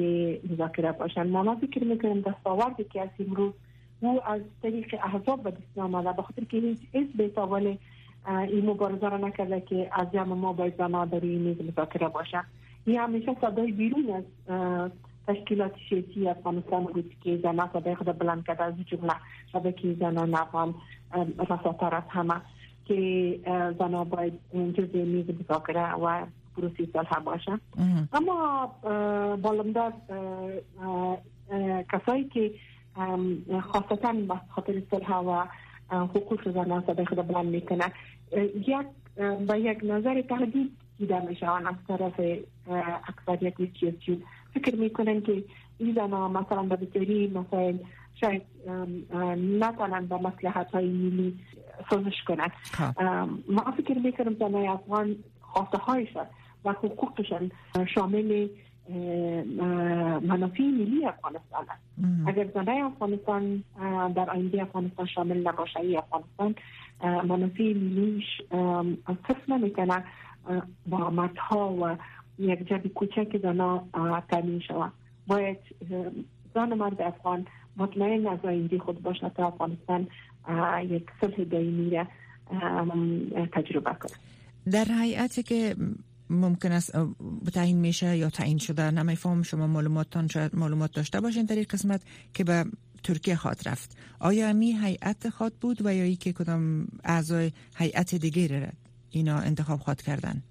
مذاکره 0.52 0.92
باشن. 0.92 1.28
ما 1.28 1.56
فکر 1.56 1.84
می‌کنیم 1.84 2.22
دستاوردی 2.22 2.84
که 2.84 3.02
از 3.02 3.10
امروز 3.20 3.54
او 4.00 4.24
از 4.28 4.42
طریق 4.62 4.96
احزاب 5.04 5.44
به 5.44 5.52
دست 5.52 5.78
آمده 5.78 6.12
به 6.12 6.22
خاطر 6.22 6.44
که 6.44 6.58
هیچ 6.58 6.80
حزب 6.94 7.28
تاول 7.28 7.76
این 8.28 8.66
مبارزه 8.66 9.10
را 9.10 9.18
نکرده 9.18 9.62
که 9.62 9.90
از 9.94 10.12
جمع 10.12 10.34
ما 10.34 10.54
باید 10.54 10.78
زنها 10.78 11.06
در 11.06 11.20
روی 11.20 11.36
میز 11.36 11.62
مذاکره 11.62 12.08
باشن 12.08 12.44
این 12.86 13.00
همیشه 13.00 13.36
صدای 13.42 13.72
بیرون 13.72 14.10
از 14.10 14.24
تشکیلات 15.28 15.72
سیاسی 15.90 16.30
افغانستان 16.30 16.84
بود 16.84 17.16
که 17.24 17.38
زنها 17.44 17.70
صدای 17.74 17.96
خود 17.96 18.18
بلند 18.18 18.46
کرده 18.46 18.64
از 18.64 18.74
جمله 18.86 19.14
شبکه 19.52 19.94
زنان 20.00 20.36
افغان 20.36 20.76
رساتر 21.50 21.96
از 21.96 22.04
همه 22.10 22.42
که 22.86 23.40
زنها 23.80 24.04
باید 24.04 24.34
جزء 24.54 25.06
میز 25.06 25.26
مذاکره 25.30 25.94
و 25.94 26.26
پروسی 26.58 26.90
صلح 26.94 27.20
باشه. 27.20 27.60
اما 28.14 28.72
بالمدار 29.42 29.94
کسایی 31.92 32.24
که 32.24 32.52
خاصتا 33.62 34.14
به 34.14 34.34
خاطر 34.50 34.82
صلح 34.92 35.16
و 35.16 35.46
حقوق 35.90 36.52
زنان 36.52 36.84
صدای 36.88 37.06
خود 37.06 37.28
بلند 37.28 37.46
می‌کنن 37.46 37.92
یک 38.68 38.88
با 39.48 39.56
یک 39.56 39.80
نظر 39.84 40.22
تهدید 40.22 40.72
دیده 40.98 41.26
می‌شوند 41.26 41.68
از 41.68 41.76
طرف 41.88 42.22
اکثریت 43.08 43.54
سیاسیون 43.80 44.24
فکر 44.56 44.76
می‌کنن 44.76 45.22
که 45.22 45.44
این 45.78 45.96
زنها 45.96 46.28
مثلا 46.28 46.64
به 46.64 46.76
بسیاری 46.76 47.28
مسائل 47.28 47.78
شاید 48.22 48.42
نتانند 49.60 50.10
به 50.10 50.18
مسلحت 50.18 50.72
های 50.72 50.88
ملی 50.88 51.40
سازش 51.90 52.24
کنند 52.28 52.52
ما 53.50 53.74
فکر 53.78 53.98
می‌کنم 53.98 54.36
زنای 54.40 54.68
افغان 54.68 55.16
خواسته 55.42 55.78
هایشان 55.78 56.26
و 56.66 56.72
حقوقشان 56.72 57.52
شامل 57.94 58.48
منافع 60.22 60.64
ملی 60.64 61.06
افغانستان 61.06 61.66
است. 61.70 61.84
اگر 62.28 62.48
زنای 62.54 62.82
افغانستان 62.82 63.64
در 64.16 64.30
آینده 64.30 64.62
افغانستان 64.62 65.06
شامل 65.06 65.48
نباشه 65.48 65.80
ای 65.80 65.98
افغانستان 65.98 66.56
منافع 67.04 67.64
ملیش 67.64 68.42
صرف 69.28 69.50
نمی‌کنه 69.50 70.04
با 70.88 71.10
مردها 71.10 71.74
و 71.74 71.98
یک 72.40 72.68
جبی 72.68 72.90
کوچک 72.90 73.38
زنا 73.44 73.88
تامین 74.30 74.60
شود 74.60 74.92
باید 75.28 75.58
زن 76.54 76.74
مرد 76.74 77.02
افغان 77.02 77.46
مطمئن 77.78 78.28
از 78.28 78.40
آینده 78.44 78.80
خود 78.80 79.02
باشه 79.02 79.30
تا 79.30 79.48
افغانستان 79.48 80.08
یک 80.90 81.06
صلح 81.22 81.44
دائمی 81.44 81.90
را 81.90 82.06
تجربه 83.54 83.94
کنه. 84.00 84.12
در 84.72 84.86
حیاتی 84.86 85.44
که 85.44 85.76
ممکن 86.30 86.72
است 86.72 86.98
تعیین 87.54 87.78
میشه 87.78 88.18
یا 88.18 88.30
تعیین 88.30 88.58
شده 88.58 88.92
نمیفهم 88.92 89.44
شما 89.44 89.68
معلوماتتان 89.68 90.28
شاید 90.28 90.56
معلومات 90.56 90.92
داشته 90.92 91.22
باشین 91.22 91.46
در 91.46 91.56
این 91.56 91.66
قسمت 91.70 92.02
که 92.34 92.44
به 92.44 92.66
ترکیه 93.04 93.36
خواد 93.36 93.62
رفت. 93.66 93.98
آیا 94.20 94.50
امی 94.50 94.72
هیئت 94.84 95.30
خواد 95.30 95.54
بود 95.62 95.86
و 95.86 95.96
یا 95.96 96.04
ای 96.04 96.16
که 96.16 96.34
کدام 96.34 96.88
اعضای 97.04 97.52
هیئت 97.78 98.16
دیگه 98.16 98.60
را 98.60 98.68
اینا 99.10 99.38
انتخاب 99.38 99.80
خواد 99.80 100.02
کردن؟ 100.02 100.44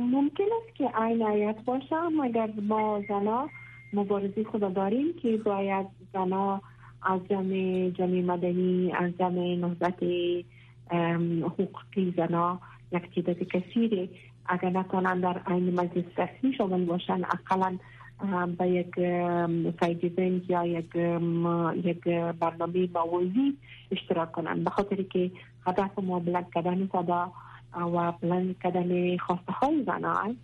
ممکن 0.00 0.44
است 0.62 0.74
که 0.74 1.00
این 1.00 1.22
هیئت 1.22 1.64
باشه 1.64 1.96
مگر 2.18 2.50
ما 2.62 3.02
زنا 3.08 3.48
مبارزی 3.92 4.44
خود 4.44 4.74
داریم 4.74 5.06
که 5.22 5.36
باید 5.36 5.86
زنا 6.12 6.60
از 7.02 7.20
جمع 7.30 7.90
جمع 7.90 8.20
مدنی 8.20 8.92
از 8.92 9.12
جمع 9.18 9.56
نهضت 9.56 10.02
حقوقی 11.42 12.14
زنا 12.16 12.60
یک 12.92 13.14
تعداد 13.14 13.38
کثیری 13.38 14.10
اگر 14.46 14.70
نتونن 14.70 15.20
در 15.20 15.40
این 15.48 15.80
مجلس 15.80 16.04
رسمی 16.16 16.52
شامل 16.58 16.84
باشن 16.84 17.22
اقلا 17.24 17.78
به 18.58 18.68
یک 18.68 18.94
سایدیزنگ 19.80 20.50
یا 20.50 20.66
یک 20.66 20.96
یک 21.84 22.04
برنامه 22.40 22.88
موازی 22.94 23.56
اشتراک 23.90 24.32
کنن 24.32 24.64
به 24.64 24.70
خاطر 24.70 25.02
که 25.02 25.30
هدف 25.66 25.98
ما 25.98 26.18
بلند 26.18 26.46
کردن 26.54 26.88
صدا 26.92 27.32
و 27.76 28.12
بلند 28.12 28.56
کردن 28.62 29.16
خواسته 29.16 29.52
های 29.52 29.84
زنان 29.84 30.36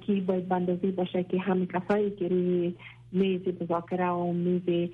که 0.00 0.20
باید 0.26 0.48
بندازی 0.48 0.90
باشه 0.90 1.24
که 1.24 1.40
همین 1.40 1.66
کسایی 1.66 2.10
که 2.10 2.28
روی 2.28 2.74
میز 3.12 3.40
مذاکره 3.60 4.08
و 4.08 4.32
میز 4.32 4.90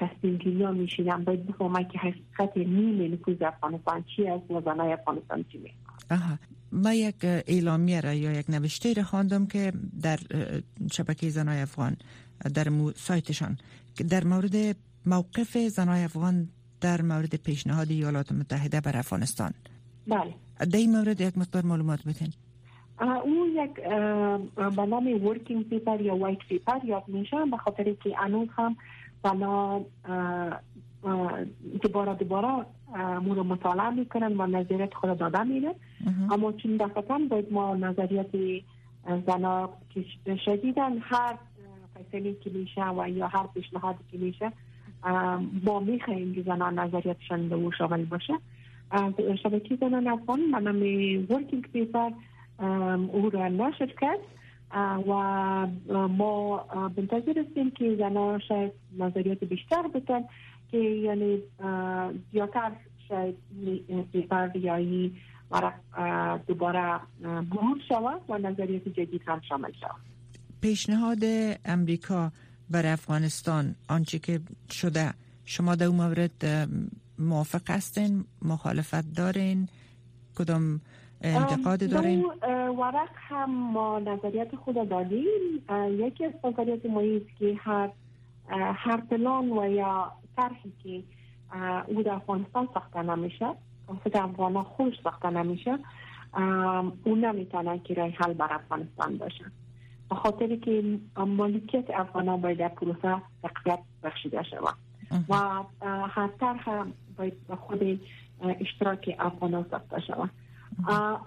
تصمیم 0.00 0.36
گیری 0.36 0.62
ها 0.62 0.70
میشینن 0.70 1.24
باید 1.24 1.46
بفهمن 1.46 1.88
که 1.88 1.98
حقیقت 1.98 2.56
نیم 2.56 3.08
نفوس 3.08 3.42
افغانستان 3.42 4.04
چی 4.16 4.26
است 4.26 4.50
و 4.50 4.60
زنای 4.60 4.92
افغانستان 4.92 5.44
چی 5.52 5.58
آها. 6.10 6.38
ما 6.72 6.92
یک 6.92 7.14
اعلامیه 7.22 8.00
را 8.00 8.12
یا 8.14 8.32
یک 8.32 8.50
نوشته 8.50 8.92
را 8.92 9.02
خواندم 9.02 9.46
که 9.46 9.72
در 10.02 10.18
شبکه 10.92 11.28
زنای 11.28 11.60
افغان 11.60 11.96
در 12.54 12.66
سایتشان 12.96 13.58
در 14.10 14.24
مورد 14.24 14.76
موقف 15.06 15.58
زنای 15.58 16.04
افغان 16.04 16.48
در 16.80 17.02
مورد 17.02 17.34
پیشنهاد 17.34 17.90
ایالات 17.90 18.32
متحده 18.32 18.80
بر 18.80 18.96
افغانستان. 18.96 19.54
بله. 20.06 20.34
در 20.58 20.78
این 20.78 20.96
مورد 20.96 21.20
یک 21.20 21.38
مقدار 21.38 21.64
معلومات 21.64 22.00
بتین 22.08 22.32
اون 23.00 23.48
یک 23.54 23.74
به 24.76 24.86
نام 24.86 25.24
working 25.24 25.68
paper 25.68 26.00
یا 26.00 26.16
white 26.16 26.38
paper 26.38 26.84
یاد 26.84 27.04
میشه 27.06 27.36
به 27.50 27.56
خاطر 27.56 27.84
که 27.84 28.22
انوز 28.22 28.48
هم 28.56 28.76
بنا 29.22 29.84
دوباره 31.82 32.14
دوباره 32.14 32.66
مورد 33.22 33.38
مطالعه 33.38 33.90
می‌کنن 33.90 34.40
و 34.40 34.46
نظریت 34.46 34.94
خود 34.94 35.18
داده 35.18 35.42
میره 35.42 35.74
اما 36.30 36.52
چون 36.52 36.76
دفعه 36.76 37.18
باید 37.30 37.52
ما 37.52 37.76
نظریات 37.76 38.30
زنا 39.26 39.70
که 39.94 40.04
شدیدن 40.44 40.98
هر 40.98 41.38
فیصلی 41.94 42.34
که 42.34 42.50
میشه 42.50 42.88
و 42.88 43.08
یا 43.08 43.28
هر 43.28 43.46
پیشنهادی 43.54 43.98
که 44.12 44.18
میشه 44.18 44.52
ما 45.64 45.80
می‌خواهیم 45.80 46.34
که 46.34 46.42
زنان 46.42 46.78
نظریاتشان 46.78 47.48
به 47.48 47.54
او 47.54 47.72
شامل 47.72 48.04
باشه 48.04 48.34
شبکه 49.42 49.76
زنان 49.80 50.06
افغان 50.08 50.40
منم 50.40 50.76
ورکینگ 51.30 51.62
پیپر 51.72 52.10
او 53.12 53.30
را 53.30 53.48
نشر 53.48 53.94
کرد. 54.00 54.18
و 55.08 56.06
ما 56.08 56.66
منتظر 56.96 57.38
هستیم 57.38 57.70
که 57.70 57.96
زنان 57.98 58.40
شاید 58.48 58.72
نظریات 58.98 59.44
بیشتر 59.44 59.82
بتن 59.94 60.20
که 60.70 60.78
یعنی 60.78 61.38
زیادتر 62.32 62.72
شاید 63.08 63.36
پیپر 64.12 64.56
یا 64.56 65.10
دوباره 66.46 67.00
مرور 67.20 67.78
شود 67.88 68.20
و 68.28 68.38
نظریات 68.38 68.88
جدید 68.88 69.22
هم 69.26 69.40
شامل 69.48 69.72
شود. 69.80 70.00
پیشنهاد 70.60 71.18
امریکا 71.64 72.32
بر 72.70 72.86
افغانستان 72.86 73.74
آنچه 73.88 74.18
که 74.18 74.40
شده 74.70 75.14
شما 75.44 75.74
در 75.74 75.86
اون 75.86 75.96
مورد 75.96 76.68
موافق 77.18 77.70
هستین؟ 77.70 78.24
مخالفت 78.42 79.14
دارین؟ 79.14 79.68
کدام 80.38 80.80
انتقاد 81.20 81.90
دارین؟ 81.90 82.24
ورق 82.78 83.10
هم 83.14 83.50
ما 83.72 83.98
نظریات 83.98 84.56
خود 84.56 84.88
دادیم. 84.88 85.64
یکی 85.88 86.24
از 86.24 86.32
نظریات 86.44 86.86
ما 86.86 87.02
که 87.38 87.56
هر 87.58 87.90
هر 88.74 89.00
پلان 89.00 89.52
و 89.52 89.70
یا 89.70 90.12
طرحی 90.36 90.72
که 90.82 91.02
او 91.86 92.02
در 92.02 92.12
افغانستان 92.12 92.68
ساخته 92.74 93.02
نمیشه 93.02 93.54
خود 94.02 94.16
افغان 94.16 94.62
خوش 94.62 94.94
ساخته 95.04 95.30
نمیشه 95.30 95.78
اون 97.04 97.24
نمی‌تونه 97.24 97.78
که 97.78 97.94
رای 97.94 98.10
حل 98.10 98.32
بر 98.32 98.52
افغانستان 98.52 99.18
باشه. 99.18 99.44
به 100.10 100.14
خاطر 100.14 100.56
که 100.56 100.98
مالکیت 101.16 101.90
افغان 101.90 102.40
باید 102.40 102.58
در 102.58 102.68
پروسه 102.68 103.22
تقویت 103.42 103.78
بخشیده 104.02 104.42
شود. 104.42 104.74
و 105.28 105.34
هر 106.06 106.28
طرح 106.40 106.84
باید 107.18 107.46
به 107.48 107.56
خود 107.56 108.00
اشتراک 108.60 109.16
افغان 109.18 109.66
ساخته 109.70 110.00
شود. 110.00 110.30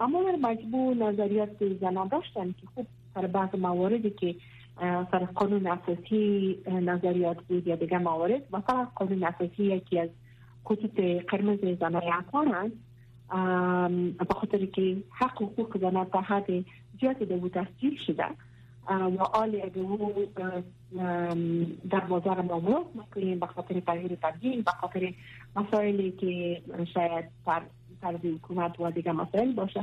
اما 0.00 0.22
در 0.22 0.36
مجموع 0.40 0.94
نظریات 0.94 1.64
زنان 1.80 2.08
داشتن 2.08 2.54
که 2.60 2.66
خوب 2.74 2.86
سر 3.14 3.26
بعض 3.26 3.54
مواردی 3.54 4.10
که 4.10 4.34
سر 4.80 5.24
قانون 5.34 5.66
اساسی 5.66 6.58
نظریات 6.66 7.42
بود 7.42 7.66
یا 7.66 7.76
دیگه 7.76 7.98
موارد 7.98 8.42
مثلا 8.56 8.88
قانون 8.94 9.24
اساسی 9.24 9.64
یکی 9.64 9.98
از 9.98 10.08
خطوط 10.64 11.00
قرمز 11.28 11.58
زنای 11.80 12.10
افغان 12.12 12.54
است. 12.54 12.74
به 14.18 14.34
خاطر 14.34 14.66
که 14.66 14.96
حق 15.10 15.42
حقوق 15.42 15.78
زنان 15.78 16.06
تا 16.06 16.20
حد 16.20 16.64
زیادی 17.00 17.24
در 17.24 17.64
تسجیل 17.64 17.98
شده. 18.06 18.24
و 18.88 19.22
آلی 19.22 19.62
اگه 19.62 19.80
او 19.80 20.26
در 21.90 22.00
بازار 22.00 22.40
ما 22.40 22.60
ورود 22.60 22.86
می‌کنیم 22.94 23.38
به 23.38 23.46
خاطر 23.46 23.80
تغییر 23.80 24.14
تبدیل 24.22 24.62
به 24.62 24.70
خاطر 24.70 25.12
مسائلی 25.56 26.10
که 26.10 26.62
شاید 26.94 27.24
طرز 28.00 28.24
حکومت 28.24 28.80
و 28.80 28.90
دیگه 28.90 29.12
مسائل 29.12 29.52
باشه. 29.52 29.80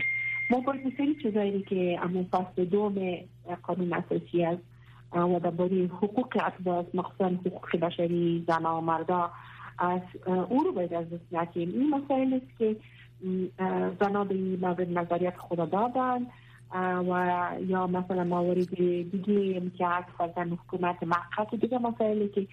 ما 0.51 0.59
باید 0.59 0.87
مثلی 0.87 1.15
چیزایی 1.23 1.61
که 1.61 1.99
امون 2.03 2.23
فصل 2.23 2.65
دوم 2.65 3.17
قانون 3.63 3.93
اساسی 3.93 4.43
است 4.43 4.61
و 5.13 5.39
درباره 5.39 5.85
حقوق 5.85 6.37
اطباق 6.45 6.87
مخصوصا 6.93 7.25
حقوق 7.25 7.75
بشری 7.81 8.45
زن 8.47 8.65
و 8.65 8.81
مردا 8.81 9.31
از 9.77 10.01
او 10.49 10.63
رو 10.63 10.71
باید 10.71 10.93
از 10.93 11.05
نکیم 11.31 11.69
این 11.69 11.89
مسائل 11.89 12.33
است 12.33 12.57
که 12.57 12.75
زنا 13.99 14.23
به 14.23 14.35
این 14.35 14.59
مورد 14.61 14.97
نظریت 14.97 15.37
خود 15.37 15.69
دادن 15.71 16.27
و 16.75 17.51
یا 17.67 17.87
مثلا 17.87 18.23
موارد 18.23 18.75
دیگه 19.11 19.61
که 19.77 19.87
از 19.87 20.03
فرزن 20.17 20.49
حکومت 20.49 21.03
محقق 21.03 21.53
و 21.53 21.57
دیگه 21.57 21.77
مسائلی 21.77 22.27
که 22.29 22.47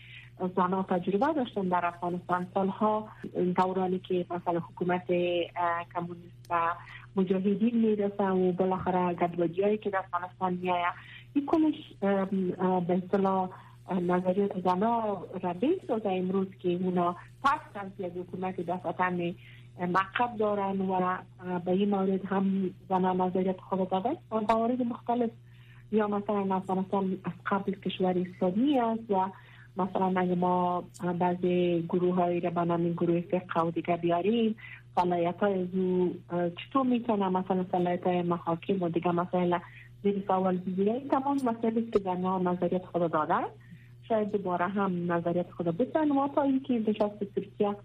زنها 0.57 0.83
تجربه 0.83 1.33
داشتن 1.33 1.63
در 1.63 1.87
افغانستان 1.87 2.47
سالها 2.55 3.09
دورانی 3.57 3.99
که 3.99 4.27
مثلا 4.31 4.61
حکومت 4.61 5.07
کمونیست 5.95 6.47
و 6.51 6.75
مجاهدین 7.17 7.79
می‌رسه 7.89 8.25
و 8.25 8.53
بالاخره 8.53 9.15
گدوجی 9.15 9.63
هایی 9.63 9.79
که 9.79 9.91
در 9.91 9.99
افغانستان 9.99 10.55
میایه 10.55 10.87
این 11.35 11.47
کلش 11.47 11.75
به 12.87 13.01
اصطلاح 13.05 13.49
نظریات 13.91 14.61
زنها 14.65 15.27
را 15.43 15.53
بیسازه 15.53 16.09
امروز 16.09 16.47
که 16.59 16.69
اونا 16.69 17.17
پس 17.45 17.61
از 17.75 17.91
یک 17.99 18.13
حکومت 18.13 18.61
دفعتن 18.61 19.35
مقب 19.81 20.37
دارن 20.39 20.81
و 20.81 21.19
به 21.65 21.71
این 21.71 21.91
مورد 21.91 22.25
هم 22.25 22.71
زنان 22.89 23.21
نظریت 23.21 23.61
خود 23.61 23.91
داده. 23.91 24.17
و 24.31 24.41
موارد 24.49 24.83
مختلف. 24.83 25.31
یا 25.93 26.09
مثلا 26.09 26.55
افغانستان 26.55 27.19
از 27.25 27.33
قبل 27.47 27.73
کشور 27.73 28.15
اسلامی 28.19 28.79
است 28.79 29.11
و 29.11 29.31
مثلا 29.77 30.21
اگه 30.21 30.35
ما 30.35 30.85
بعضی 31.19 31.85
گروه 31.89 32.15
هایی 32.15 32.41
را 32.41 32.51
به 32.51 32.65
نام 32.65 32.93
گروه 32.93 33.21
فقه 33.21 33.61
و 33.61 33.71
دیگه 33.71 33.97
بیاریم 33.97 34.57
صلاحیت 34.95 35.41
های 35.41 35.67
چطور 36.31 36.87
می‌تونه 36.87 37.29
مثلا 37.29 37.65
صلاحیت 37.73 38.07
های 38.07 38.23
محاکم 38.23 38.83
و 38.83 38.89
دیگه 38.89 39.13
مثلا 39.13 39.61
زیر 40.03 40.25
سوال 40.27 40.57
بگیره؟ 40.57 40.93
این 40.93 41.09
تمام 41.09 41.37
مسئله 41.37 41.91
که 41.91 41.99
در 41.99 42.17
نظریت 42.17 42.85
خود 42.87 43.13
دادن. 43.13 43.45
شاید 44.09 44.33
دوباره 44.33 44.69
هم 44.69 45.13
نظریت 45.13 45.51
خود 45.51 45.67
بسن 45.67 46.11
و 46.11 46.29
تا 46.29 46.43
اینکه 46.43 46.75
نشست 46.75 47.19
ترکیه 47.35 47.77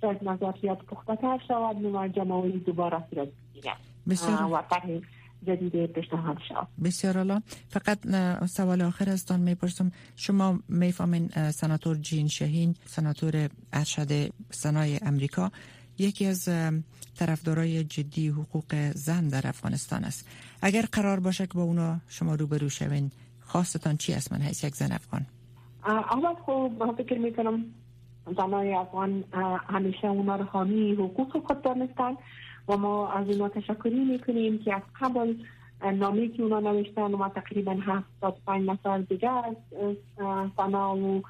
شاید 0.00 0.28
نظریات 0.28 0.78
پخته 0.78 1.16
تر 1.16 1.38
شود. 1.48 1.76
نما 1.76 2.08
جمعوی 2.08 2.58
دوباره 2.58 3.04
صورت 3.10 3.28
بگیره 3.54 4.46
و 4.46 4.62
طرح 4.70 5.00
جدید 5.46 5.86
پیشنهاد 5.86 6.36
شد 6.48 6.66
بسیار 6.84 7.18
علا 7.18 7.42
فقط 7.68 7.98
سوال 8.46 8.82
آخر 8.82 9.10
ازتان 9.10 9.40
می‌پرسم. 9.40 9.92
شما 10.16 10.58
می‌فهمین 10.68 11.50
سناتور 11.50 11.96
جین 11.96 12.28
شهین 12.28 12.74
سناتور 12.86 13.48
ارشد 13.72 14.32
سنای 14.50 14.98
امریکا 15.02 15.50
یکی 15.98 16.26
از 16.26 16.48
طرفدارای 17.18 17.84
جدی 17.84 18.28
حقوق 18.28 18.90
زن 18.94 19.28
در 19.28 19.48
افغانستان 19.48 20.04
است. 20.04 20.28
اگر 20.62 20.82
قرار 20.92 21.20
باشه 21.20 21.46
که 21.46 21.54
با 21.54 21.62
اونا 21.62 22.00
شما 22.08 22.34
روبرو 22.34 22.68
شوین 22.68 23.10
خواستتان 23.40 23.96
چی 23.96 24.12
است؟ 24.12 24.32
من 24.32 24.42
حیث 24.42 24.64
یک 24.64 24.74
زن 24.74 24.92
افغان. 24.92 25.26
اول 25.86 26.34
خوب 26.34 26.96
فکر 26.96 27.18
می‌کنم 27.18 27.64
زنای 28.36 28.74
افغان 28.74 29.24
همیشه 29.68 30.08
اونا 30.08 30.36
رو 30.36 30.44
حامی 30.44 30.92
حقوق 30.92 31.46
خود 31.46 31.62
دانستن 31.62 32.16
و 32.68 32.76
ما 32.76 33.08
از 33.08 33.28
اونا 33.28 33.48
تشکری 33.48 34.04
می‌کنیم 34.04 34.58
که 34.58 34.74
از 34.74 34.82
قبل 35.00 35.34
نامی 35.92 36.28
که 36.28 36.42
اونا 36.42 36.60
نوشتن 36.60 37.02
و 37.02 37.16
ما 37.16 37.28
تقریبا 37.28 37.76
75 38.22 38.68
نفر 38.68 38.98
دیگه 38.98 39.30
از 39.30 39.56
سنا 40.56 40.96
و 40.96 41.22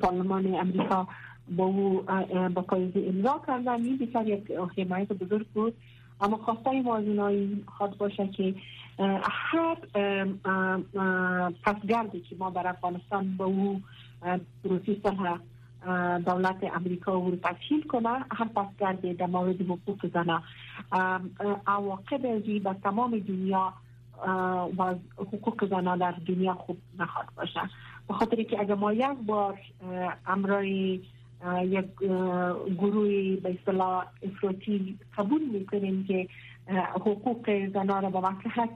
پارلمان 0.00 0.54
امریکا 0.54 1.08
با 1.56 1.64
او 1.64 2.02
با 2.54 2.62
پایزی 2.62 3.06
امضا 3.06 3.42
کردن. 3.46 3.84
این 3.84 3.96
بیشتر 3.96 4.26
یک 4.26 4.52
حمایت 4.78 5.12
بزرگ 5.12 5.46
بود. 5.46 5.74
اما 6.20 6.36
خواسته 6.36 6.82
ما 6.82 6.96
از 6.96 7.04
خواد 7.66 7.96
باشه 7.96 8.28
که 8.28 8.54
هر 9.22 9.76
پسگردی 11.62 12.20
که 12.20 12.36
ما 12.38 12.50
در 12.50 12.68
افغانستان 12.68 13.36
به 13.36 13.44
او 13.44 13.80
پروسی 14.64 15.00
دولت 16.26 16.64
امریکا 16.74 17.14
او 17.14 17.30
رو 17.30 17.36
تسهیل 17.36 17.82
کنه. 17.86 18.08
هر 18.08 18.48
پسگردی 18.56 19.14
در 19.14 19.26
مورد 19.26 19.60
حقوق 19.60 20.06
زنه. 20.14 20.42
عواقب 21.66 22.26
ازی 22.36 22.60
به 22.60 22.74
تمام 22.82 23.18
دنیا 23.18 23.72
و 24.78 24.94
حقوق 25.18 25.68
زنها 25.70 25.96
در 25.96 26.14
دنیا 26.26 26.54
خوب 26.54 26.76
نخواد 26.98 27.26
باشه. 27.36 27.60
به 28.08 28.14
خاطر 28.14 28.42
که 28.42 28.60
اگر 28.60 28.74
ما 28.74 28.92
یک 28.92 29.18
بار 29.26 29.58
امرای 30.26 31.00
یک 31.62 31.86
گروه 32.78 33.36
به 33.36 33.56
اصطلاح 33.60 34.06
افراطی 34.22 34.98
قبول 35.18 35.42
می‌کنیم 35.42 36.04
که 36.04 36.28
حقوق 36.94 37.66
زنان 37.72 38.02
را 38.02 38.10
به 38.10 38.20
مصلحت 38.20 38.70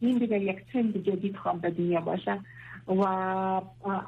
این 0.00 0.18
دیگر 0.18 0.42
یک 0.42 0.64
ترند 0.72 0.96
جدید 0.96 1.36
خواب 1.36 1.60
به 1.60 1.70
دنیا 1.70 2.00
باشه. 2.00 2.40
و 2.86 3.02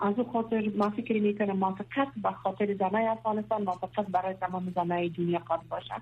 از 0.03 0.19
او 0.19 0.33
خاطر 0.33 0.71
ما 0.77 0.91
فکر 0.91 1.21
می‌کنم 1.21 1.57
ما 1.57 1.75
فقط 1.75 2.09
به 2.23 2.31
خاطر 2.31 2.75
زنای 2.75 3.07
افغانستان 3.07 3.63
ما 3.63 3.73
فقط 3.73 4.07
برای 4.07 4.35
تمام 4.35 4.73
زنای 4.75 5.09
دنیا 5.09 5.41
خواد 5.47 5.61
باشه. 5.71 5.95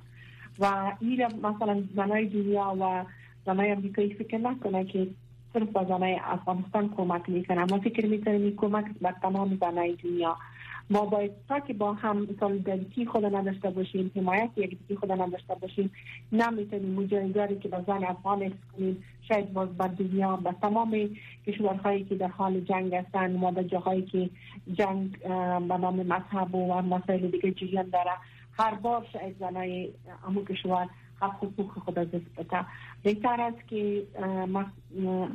و 0.58 0.92
این 1.00 1.26
مثلا 1.26 1.82
زنای 1.96 2.26
دنیا 2.26 2.76
و 2.80 3.04
زنای 3.46 3.70
امریکایی 3.70 4.14
فکر 4.14 4.38
نکنه 4.38 4.84
که 4.84 5.06
صرف 5.52 5.68
به 5.68 5.84
زنای 5.88 6.20
افغانستان 6.24 6.94
کمک 6.96 7.28
می‌کنه 7.28 7.64
ما 7.64 7.78
فکر 7.78 8.06
می‌کنم 8.06 8.34
این 8.34 8.56
کمک 8.56 8.84
به 9.00 9.14
تمام 9.22 9.58
زنای 9.60 9.96
دنیا. 10.04 10.36
ما 10.90 11.04
باید 11.04 11.30
تا 11.48 11.60
که 11.60 11.74
با 11.74 11.92
هم 11.92 12.28
سالیداریتی 12.40 13.06
خود 13.06 13.24
نداشته 13.24 13.70
باشیم 13.70 14.10
حمایت 14.16 14.50
یک 14.56 14.78
دیگه 14.78 15.00
خود 15.00 15.12
نداشته 15.12 15.54
باشیم 15.54 15.90
نمی‌تونیم 16.32 17.00
مجاهداری 17.00 17.58
که 17.58 17.68
با 17.68 17.82
زن 17.86 18.04
افغان 18.04 18.52
کنیم 18.72 19.04
شاید 19.28 19.52
باز 19.52 19.68
بر 19.76 19.88
دنیا 19.88 20.36
به 20.36 20.52
تمام 20.62 21.10
کشورهایی 21.46 22.04
که 22.04 22.14
در 22.14 22.28
حال 22.28 22.60
جنگ 22.60 22.94
هستند 22.94 23.42
و 23.42 23.50
در 23.50 23.62
جاهایی 23.62 24.02
که 24.02 24.30
جنگ 24.72 25.18
به 25.68 25.78
نام 25.78 25.96
مذهب 25.96 26.54
و 26.54 26.82
مسائل 26.82 27.30
دیگه 27.30 27.50
جریان 27.50 27.90
داره. 27.90 28.10
هر 28.58 28.74
بار 28.74 29.06
شاید 29.12 29.36
زنای 29.40 29.88
امو 30.26 30.44
کشور 30.44 30.88
حق 31.20 31.44
حقوق 31.44 31.78
خود 31.78 31.98
از 31.98 32.08
بده. 32.08 32.64
بهتر 33.02 33.40
است 33.40 33.68
که 33.68 34.02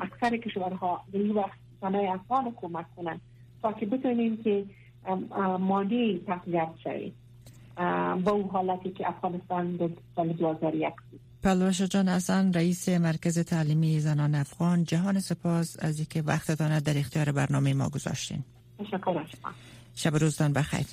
اکثر 0.02 0.38
کشورها 0.38 1.02
به 1.12 1.20
این 1.20 1.32
وقت 1.32 1.58
زنای 1.82 2.08
افغان 2.08 2.54
کمک 2.56 2.86
کنند 2.96 3.22
تا 3.62 3.74
که 3.74 3.86
بتونیم 3.86 4.38
که 4.44 4.66
مالی 5.60 6.24
تقویت 6.28 6.70
شوید. 6.84 7.14
با 8.24 8.32
اون 8.32 8.50
حالتی 8.50 8.92
که 8.92 9.10
افغانستان 9.10 9.76
در 9.76 9.90
سال 10.16 10.34
2001 10.34 10.94
بود. 11.12 11.20
پلوش 11.44 11.82
جان 11.82 12.08
ازن 12.08 12.54
رئیس 12.54 12.90
مرکز 12.90 13.40
تعلیمی 13.40 14.00
زنان 14.00 14.36
افغان 14.36 14.84
جهان 14.84 15.20
سپاس 15.20 15.78
از 15.80 15.98
اینکه 15.98 16.22
وقتتان 16.22 16.80
در 16.80 16.98
اختیار 16.98 17.32
برنامه 17.32 17.74
ما 17.74 17.90
گذاشتین. 17.90 18.44
تشکر 18.80 19.24
شب 19.96 20.16
روزتان 20.16 20.54
بخیر. 20.54 20.86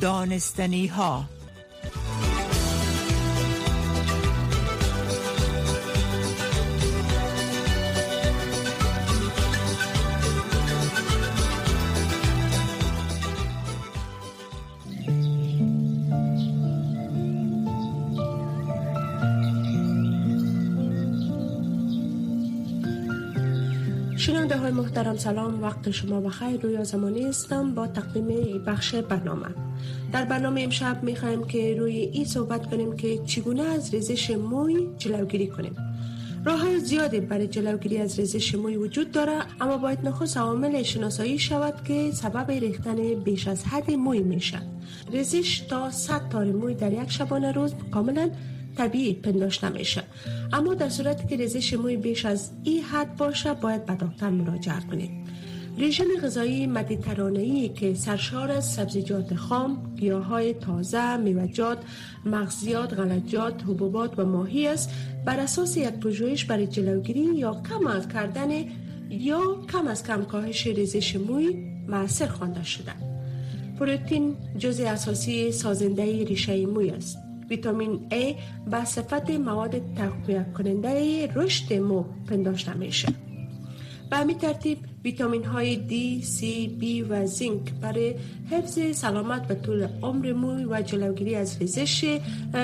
دانستنی 0.00 0.86
ها 0.86 1.24
شنونده 24.16 24.70
محترم 24.70 25.16
سلام. 25.16 25.62
وقت 25.62 25.90
شما 25.90 26.20
بخیر. 26.20 26.60
رویا 26.60 26.84
زمانی 26.84 27.22
هستم. 27.22 27.74
با 27.74 27.86
تقدیم 27.86 28.58
بخش 28.64 28.94
برنامه. 28.94 29.46
در 30.12 30.24
برنامه 30.24 30.60
امشب 30.60 31.02
می‌خوایم 31.02 31.44
که 31.44 31.76
روی 31.78 31.96
این 31.96 32.24
صحبت 32.24 32.66
کنیم 32.70 32.96
که 32.96 33.18
چگونه 33.26 33.62
از 33.62 33.94
ریزش 33.94 34.30
موی 34.30 34.86
جلوگیری 34.98 35.46
کنیم. 35.46 35.76
راه 36.44 36.60
های 36.60 36.80
زیادی 36.80 37.20
برای 37.20 37.46
جلوگیری 37.46 37.98
از 37.98 38.18
ریزش 38.18 38.54
موی 38.54 38.76
وجود 38.76 39.10
داره 39.10 39.38
اما 39.60 39.76
باید 39.76 39.98
نخست 40.04 40.36
عوامل 40.36 40.82
شناسایی 40.82 41.38
شود 41.38 41.84
که 41.84 42.10
سبب 42.12 42.50
ریختن 42.50 43.14
بیش 43.14 43.48
از 43.48 43.64
حد 43.64 43.90
موی 43.90 44.20
میشه. 44.20 44.62
ریزش 45.12 45.58
تا 45.58 45.90
100 45.90 46.28
تار 46.28 46.44
موی 46.44 46.74
در 46.74 46.92
یک 46.92 47.10
شبانه 47.10 47.52
روز 47.52 47.74
کاملا 47.90 48.30
طبیعی 48.76 49.14
پنداشته 49.14 49.68
میشه 49.68 50.02
اما 50.52 50.74
در 50.74 50.88
صورتی 50.88 51.26
که 51.26 51.36
ریزش 51.36 51.74
موی 51.74 51.96
بیش 51.96 52.24
از 52.24 52.50
این 52.64 52.82
حد 52.82 53.16
باشه 53.16 53.54
باید 53.54 53.86
به 53.86 53.94
دکتر 53.94 54.30
مراجعه 54.30 54.80
کنید 54.90 55.10
رژیم 55.78 56.06
غذایی 56.22 56.66
مدیترانه‌ای 56.66 57.68
که 57.68 57.94
سرشار 57.94 58.50
از 58.50 58.64
سبزیجات 58.64 59.34
خام، 59.34 59.94
گیاهای 59.96 60.54
تازه، 60.54 61.16
میوجات، 61.16 61.78
مغزیات، 62.24 62.92
غلجات، 62.94 63.62
حبوبات 63.62 64.18
و 64.18 64.24
ماهی 64.24 64.68
است 64.68 64.90
بر 65.24 65.40
اساس 65.40 65.76
یک 65.76 65.88
پژوهش 65.88 66.44
برای 66.44 66.66
جلوگیری 66.66 67.20
یا 67.20 67.62
کم 67.68 68.08
کردن 68.12 68.50
یا 69.10 69.40
کم 69.72 69.86
از 69.86 70.04
کم 70.04 70.24
کاهش 70.24 70.66
ریزش 70.66 71.16
موی 71.16 71.56
موثر 71.88 72.26
خوانده 72.26 72.64
شده. 72.64 72.92
پروتئین 73.78 74.36
جزء 74.58 74.86
اساسی 74.86 75.52
سازنده 75.52 76.24
ریشه 76.24 76.66
موی 76.66 76.90
است. 76.90 77.18
ویتامین 77.50 78.00
A 78.10 78.34
به 78.70 78.84
صفت 78.84 79.30
مواد 79.30 79.94
تقویت 79.94 80.52
کننده 80.52 81.26
رشد 81.34 81.72
مو 81.72 82.04
پنداشته 82.28 82.74
میشه 82.74 83.08
به 84.10 84.16
همین 84.16 84.38
ترتیب 84.38 84.78
ویتامین 85.04 85.44
های 85.44 85.76
D, 85.76 86.24
C, 86.24 86.40
B 86.82 87.10
و 87.10 87.26
زینک 87.26 87.72
برای 87.80 88.14
حفظ 88.50 88.96
سلامت 88.96 89.50
و 89.50 89.54
طول 89.54 89.88
عمر 90.02 90.32
موی 90.32 90.64
و 90.64 90.82
جلوگیری 90.82 91.34
از 91.34 91.58
ریزش 91.58 92.20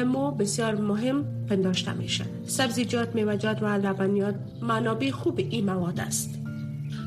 مو 0.07 0.31
بسیار 0.31 0.75
مهم 0.75 1.25
پنداشته 1.49 1.93
میشه. 1.93 2.25
سبزیجات، 2.47 3.15
میوجات 3.15 3.63
و 3.63 3.67
لبنیات 3.67 4.35
منابع 4.63 5.11
خوب 5.11 5.39
این 5.39 5.65
مواد 5.65 6.01
است. 6.01 6.39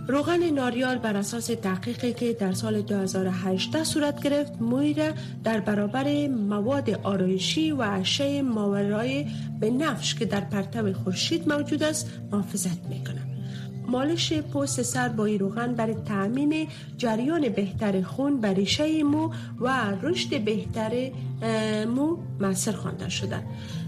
روغن 0.08 0.50
ناریال 0.50 0.98
بر 0.98 1.18
اساس 1.18 1.46
تحقیقی 1.46 2.14
که 2.14 2.34
در 2.34 2.54
سال 2.54 2.82
2018 2.82 3.84
صورت 3.84 4.24
گرفت 4.24 4.62
موی 4.62 4.94
را 4.94 5.12
در 5.44 5.60
برابر 5.60 6.28
مواد 6.28 6.90
آرایشی 6.90 7.72
و 7.72 7.82
اشعه 7.82 8.42
ماورای 8.42 9.26
به 9.60 9.70
نفش 9.70 10.16
که 10.16 10.26
در 10.26 10.42
پرتو 10.42 10.94
خورشید 10.94 11.54
موجود 11.54 11.84
است 11.84 12.10
محافظت 12.32 12.86
می‌کنه 12.90 13.35
مالش 13.88 14.34
پوست 14.34 14.82
سر 14.82 15.10
با 15.10 15.26
روغن 15.26 15.76
برای 15.76 15.96
تأمین 16.06 16.68
جریان 16.98 17.50
بهتر 17.50 18.02
خون 18.02 18.42
بر 18.42 18.54
ریشه 18.54 19.04
مو 19.04 19.30
و 19.62 19.92
رشد 20.02 20.44
بهتر 20.44 21.12
مو 21.86 22.18
مؤثر 22.40 22.72
خوانده 22.72 23.10
شده. 23.10 23.40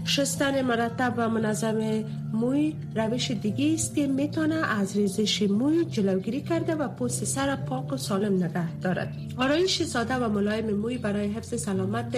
شستن 0.08 0.62
مرتب 0.62 1.14
و 1.16 1.28
منظم 1.28 2.04
موی 2.32 2.74
روش 2.94 3.30
دیگه 3.30 3.74
است 3.74 3.94
که 3.94 4.06
می‌تونه 4.06 4.54
از 4.54 4.96
ریزش 4.96 5.42
موی 5.42 5.84
جلوگیری 5.84 6.40
کرده 6.40 6.74
و 6.74 6.88
پوست 6.88 7.24
سر 7.24 7.56
پاک 7.56 7.92
و 7.92 7.96
سالم 7.96 8.34
نگه 8.34 8.74
دارد. 8.80 9.16
آرایش 9.36 9.82
ساده 9.82 10.14
و 10.14 10.28
ملایم 10.28 10.70
موی 10.70 10.98
برای 10.98 11.28
حفظ 11.28 11.62
سلامت 11.62 12.16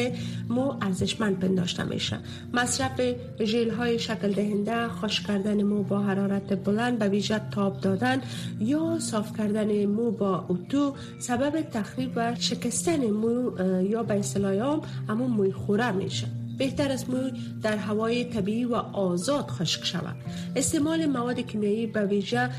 مو 0.49 0.75
ارزشمند 0.83 1.39
پنداشته 1.39 1.85
میشه. 1.85 2.19
مصرف 2.53 3.01
ژل 3.45 3.71
های 3.71 3.99
شکل 3.99 4.33
دهنده 4.33 4.89
خوش 4.89 5.21
کردن 5.21 5.63
مو 5.63 5.83
با 5.83 6.01
حرارت 6.01 6.65
بلند 6.65 6.99
به 6.99 7.09
ویژه 7.09 7.41
تاب 7.51 7.81
دادن 7.81 8.21
یا 8.61 8.99
صاف 8.99 9.39
کردن 9.39 9.87
مو 9.87 10.11
با 10.11 10.47
اتو 10.49 10.95
سبب 11.19 11.61
تخریب 11.61 12.13
و 12.17 12.35
شکستن 12.39 13.11
مو 13.11 13.51
یا 13.83 14.03
به 14.03 14.19
اصطلاح 14.19 14.81
همون 15.09 15.31
موی 15.31 15.53
خوره 15.53 15.93
میشه. 15.93 16.40
بهتر 16.61 16.93
است 16.93 17.11
موی 17.11 17.33
در 17.63 17.77
هوای 17.77 18.25
طبیعی 18.25 18.65
و 18.65 18.75
آزاد 18.75 19.51
خشک 19.51 19.85
شود. 19.85 20.17
استعمال 20.57 21.07
مواد 21.07 21.41
کیمیایی 21.41 21.87
به 21.87 22.07
ویژه 22.07 22.51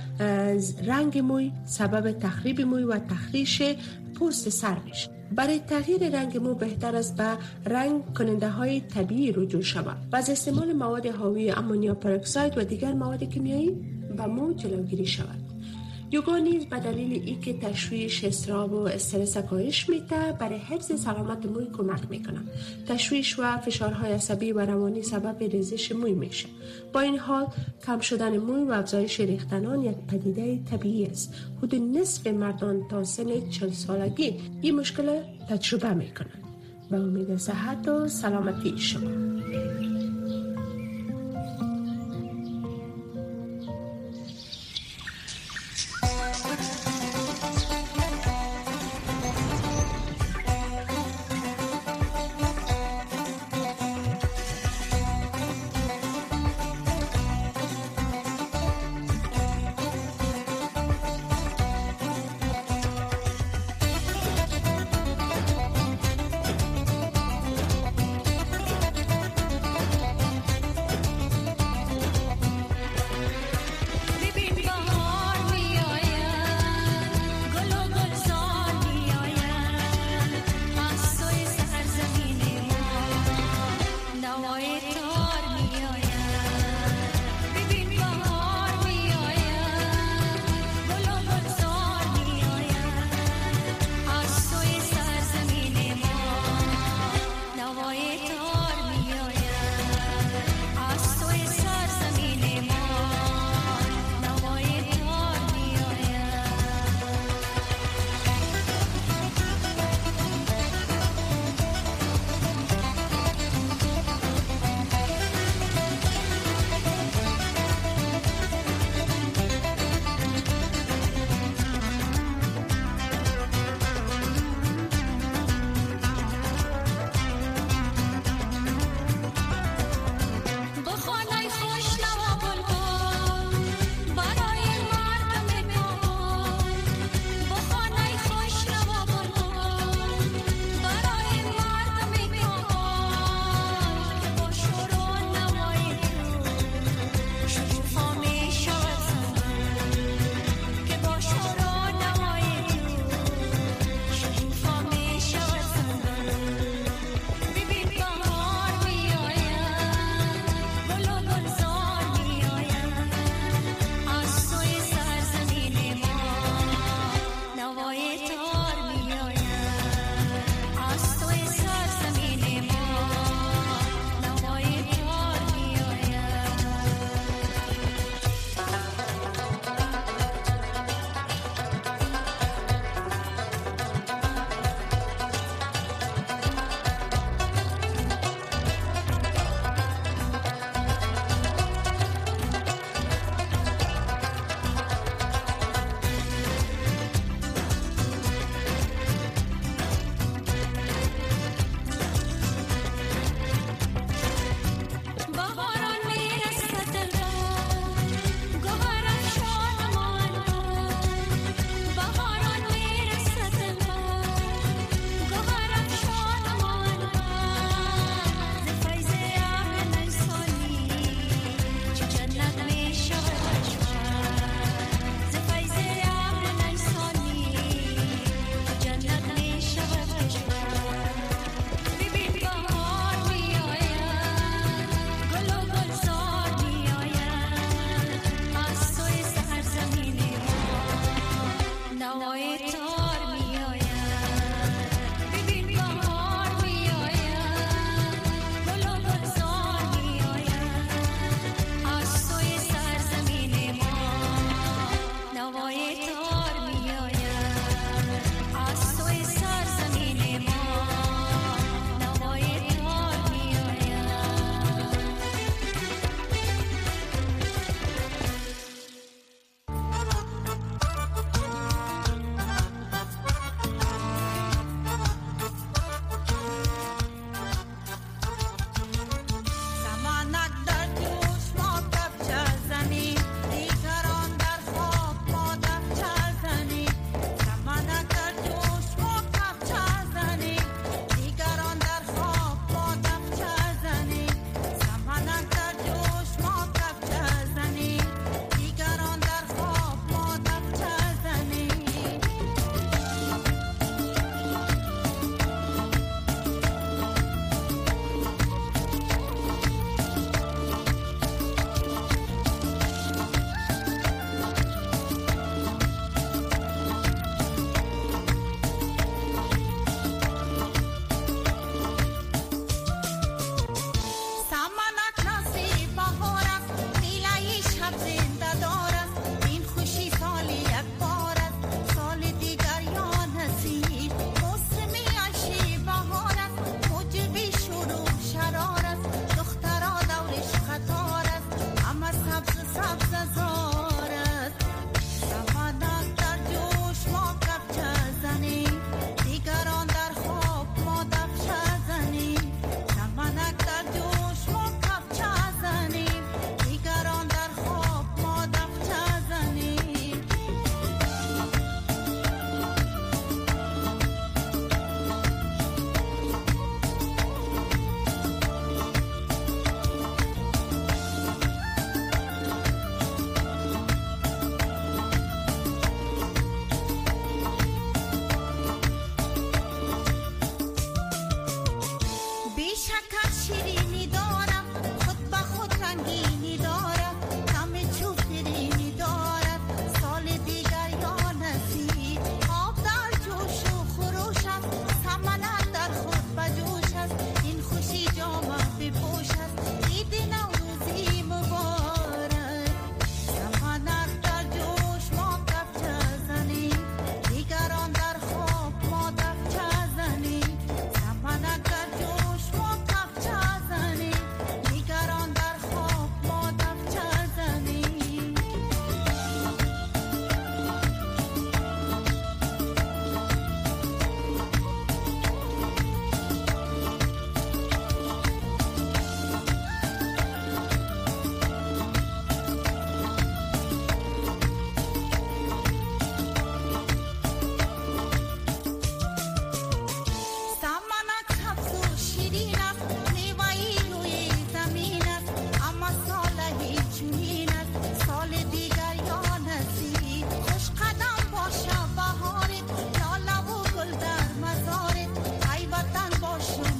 رنگ 0.85 1.17
موی 1.17 1.51
سبب 1.65 2.11
تخریب 2.11 2.61
موی 2.61 2.83
و 2.83 2.99
تخریش 2.99 3.61
پوست 4.15 4.49
سر 4.49 4.77
میشه. 4.85 5.09
برای 5.31 5.59
تغییر 5.59 6.09
رنگ 6.09 6.37
مو 6.37 6.53
بهتر 6.53 6.95
است 6.95 7.17
به 7.17 7.37
رنگ 7.65 8.13
کننده 8.13 8.49
های 8.49 8.81
طبیعی 8.81 9.31
رجوع 9.31 9.61
شود. 9.61 9.97
و 10.11 10.15
از 10.15 10.29
استعمال 10.29 10.73
مواد 10.73 11.05
حاوی 11.05 11.51
امونیا 11.51 11.93
پروکساید 11.93 12.57
و 12.57 12.63
دیگر 12.63 12.93
مواد 12.93 13.23
کیمیایی 13.23 13.71
به 14.17 14.25
مو 14.25 14.53
جلوگیری 14.53 15.05
شود. 15.05 15.50
یوگا 16.13 16.37
نیز 16.37 16.65
به 16.65 16.79
دلیل 16.79 17.23
ای 17.25 17.35
که 17.35 17.53
تشویش 17.53 18.23
استراب 18.23 18.73
و 18.73 18.77
استرس 18.77 19.37
کاهش 19.37 19.89
میده 19.89 20.31
برای 20.39 20.57
حفظ 20.57 21.01
سلامت 21.01 21.45
موی 21.45 21.65
کمک 21.77 22.01
می‌کنه. 22.09 22.39
تشویش 22.87 23.39
و 23.39 23.57
فشارهای 23.57 24.11
عصبی 24.11 24.51
و 24.51 24.59
روانی 24.59 25.01
سبب 25.01 25.43
ریزش 25.43 25.91
موی 25.91 26.13
میشه. 26.13 26.47
با 26.93 26.99
این 26.99 27.19
حال 27.19 27.47
کم 27.85 27.99
شدن 27.99 28.37
موی 28.37 28.63
و 28.63 28.71
افزایش 28.71 29.19
ریختنان 29.19 29.83
یک 29.83 29.95
پدیده 30.07 30.59
طبیعی 30.71 31.05
است. 31.05 31.33
حدود 31.57 31.97
نصف 31.97 32.27
مردان 32.27 32.87
تا 32.89 33.03
سن 33.03 33.49
40 33.49 33.71
سالگی 33.71 34.39
این 34.61 34.75
مشکل 34.75 35.19
تجربه 35.49 35.93
می‌کنند. 35.93 36.43
به 36.91 36.97
امید 36.97 37.37
صحت 37.37 37.87
و 37.87 38.07
سلامتی 38.07 38.77
شما. 38.77 39.09